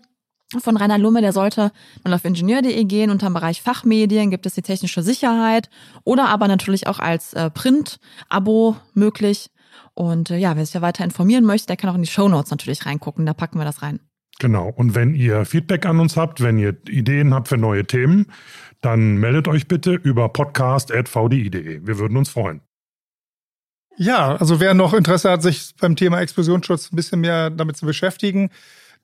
von 0.58 0.76
Rainer 0.76 0.98
Lumme, 0.98 1.20
der 1.20 1.32
sollte 1.32 1.70
mal 2.04 2.12
auf 2.12 2.24
ingenieur.de 2.24 2.84
gehen. 2.84 3.10
Unter 3.10 3.28
dem 3.28 3.34
Bereich 3.34 3.62
Fachmedien 3.62 4.30
gibt 4.32 4.44
es 4.44 4.54
die 4.54 4.62
technische 4.62 5.02
Sicherheit 5.04 5.70
oder 6.02 6.28
aber 6.28 6.48
natürlich 6.48 6.88
auch 6.88 6.98
als 6.98 7.34
äh, 7.34 7.50
Print-Abo 7.50 8.76
möglich. 8.94 9.50
Und 9.94 10.30
äh, 10.30 10.38
ja, 10.38 10.56
wer 10.56 10.66
sich 10.66 10.74
ja 10.74 10.82
weiter 10.82 11.04
informieren 11.04 11.44
möchte, 11.44 11.68
der 11.68 11.76
kann 11.76 11.90
auch 11.90 11.94
in 11.94 12.02
die 12.02 12.10
Show 12.10 12.28
Notes 12.28 12.50
natürlich 12.50 12.84
reingucken. 12.84 13.26
Da 13.26 13.32
packen 13.32 13.58
wir 13.58 13.64
das 13.64 13.82
rein. 13.82 14.00
Genau. 14.42 14.72
Und 14.74 14.96
wenn 14.96 15.14
ihr 15.14 15.44
Feedback 15.44 15.86
an 15.86 16.00
uns 16.00 16.16
habt, 16.16 16.42
wenn 16.42 16.58
ihr 16.58 16.76
Ideen 16.88 17.32
habt 17.32 17.46
für 17.46 17.56
neue 17.56 17.86
Themen, 17.86 18.26
dann 18.80 19.14
meldet 19.18 19.46
euch 19.46 19.68
bitte 19.68 19.92
über 19.92 20.30
podcast.vdi.de. 20.30 21.86
Wir 21.86 21.98
würden 22.00 22.16
uns 22.16 22.28
freuen. 22.28 22.60
Ja, 23.96 24.34
also 24.34 24.58
wer 24.58 24.74
noch 24.74 24.94
Interesse 24.94 25.30
hat, 25.30 25.44
sich 25.44 25.76
beim 25.80 25.94
Thema 25.94 26.20
Explosionsschutz 26.20 26.90
ein 26.90 26.96
bisschen 26.96 27.20
mehr 27.20 27.50
damit 27.50 27.76
zu 27.76 27.86
beschäftigen, 27.86 28.50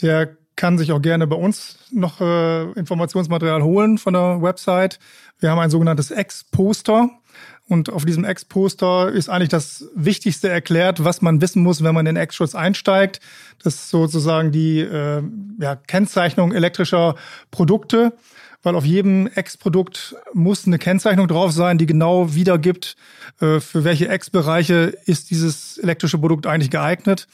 der 0.02 0.36
kann 0.56 0.76
sich 0.76 0.90
auch 0.90 1.00
gerne 1.00 1.28
bei 1.28 1.36
uns 1.36 1.78
noch 1.92 2.20
äh, 2.20 2.72
Informationsmaterial 2.72 3.62
holen 3.62 3.98
von 3.98 4.14
der 4.14 4.42
Website. 4.42 4.98
Wir 5.38 5.52
haben 5.52 5.60
ein 5.60 5.70
sogenanntes 5.70 6.10
Ex-Poster. 6.10 7.10
Und 7.68 7.90
auf 7.90 8.04
diesem 8.04 8.24
Ex-Poster 8.24 9.10
ist 9.12 9.28
eigentlich 9.28 9.50
das 9.50 9.84
Wichtigste 9.94 10.48
erklärt, 10.48 11.04
was 11.04 11.20
man 11.20 11.40
wissen 11.42 11.62
muss, 11.62 11.82
wenn 11.82 11.94
man 11.94 12.06
in 12.06 12.14
den 12.14 12.22
Ex-Schutz 12.22 12.54
einsteigt. 12.54 13.20
Das 13.62 13.74
ist 13.74 13.90
sozusagen 13.90 14.52
die 14.52 14.80
äh, 14.80 15.22
ja, 15.60 15.76
Kennzeichnung 15.76 16.52
elektrischer 16.52 17.14
Produkte 17.50 18.14
weil 18.62 18.74
auf 18.74 18.84
jedem 18.84 19.28
Ex-Produkt 19.28 20.16
muss 20.32 20.66
eine 20.66 20.78
Kennzeichnung 20.78 21.28
drauf 21.28 21.52
sein, 21.52 21.78
die 21.78 21.86
genau 21.86 22.34
wiedergibt, 22.34 22.96
äh, 23.40 23.60
für 23.60 23.84
welche 23.84 24.08
Ex-Bereiche 24.08 24.92
ist 25.06 25.30
dieses 25.30 25.78
elektrische 25.78 26.18
Produkt 26.18 26.46
eigentlich 26.46 26.70
geeignet. 26.70 27.28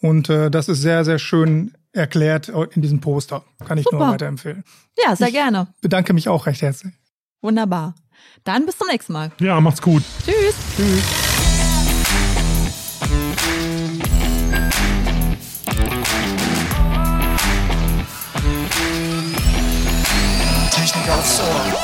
Und 0.00 0.30
äh, 0.30 0.50
das 0.50 0.68
ist 0.68 0.80
sehr, 0.80 1.04
sehr 1.04 1.18
schön 1.18 1.74
erklärt 1.92 2.48
in 2.48 2.80
diesem 2.82 3.00
Poster. 3.00 3.44
Kann 3.66 3.76
ich 3.76 3.84
Super. 3.84 3.98
nur 3.98 4.08
weiterempfehlen. 4.08 4.64
Ja, 5.04 5.14
sehr 5.14 5.28
Ich- 5.28 5.34
gerne. 5.34 5.68
Bedanke 5.82 6.14
mich 6.14 6.28
auch 6.28 6.46
recht 6.46 6.62
herzlich. 6.62 6.94
Wunderbar. 7.42 7.94
Dann 8.44 8.66
bis 8.66 8.78
zum 8.78 8.88
nächsten 8.88 9.12
Mal. 9.12 9.32
Ja, 9.40 9.60
macht's 9.60 9.82
gut. 9.82 10.02
Tschüss. 10.24 10.54
Technik 20.70 21.10
aufs 21.10 21.40
Ohr. 21.40 21.79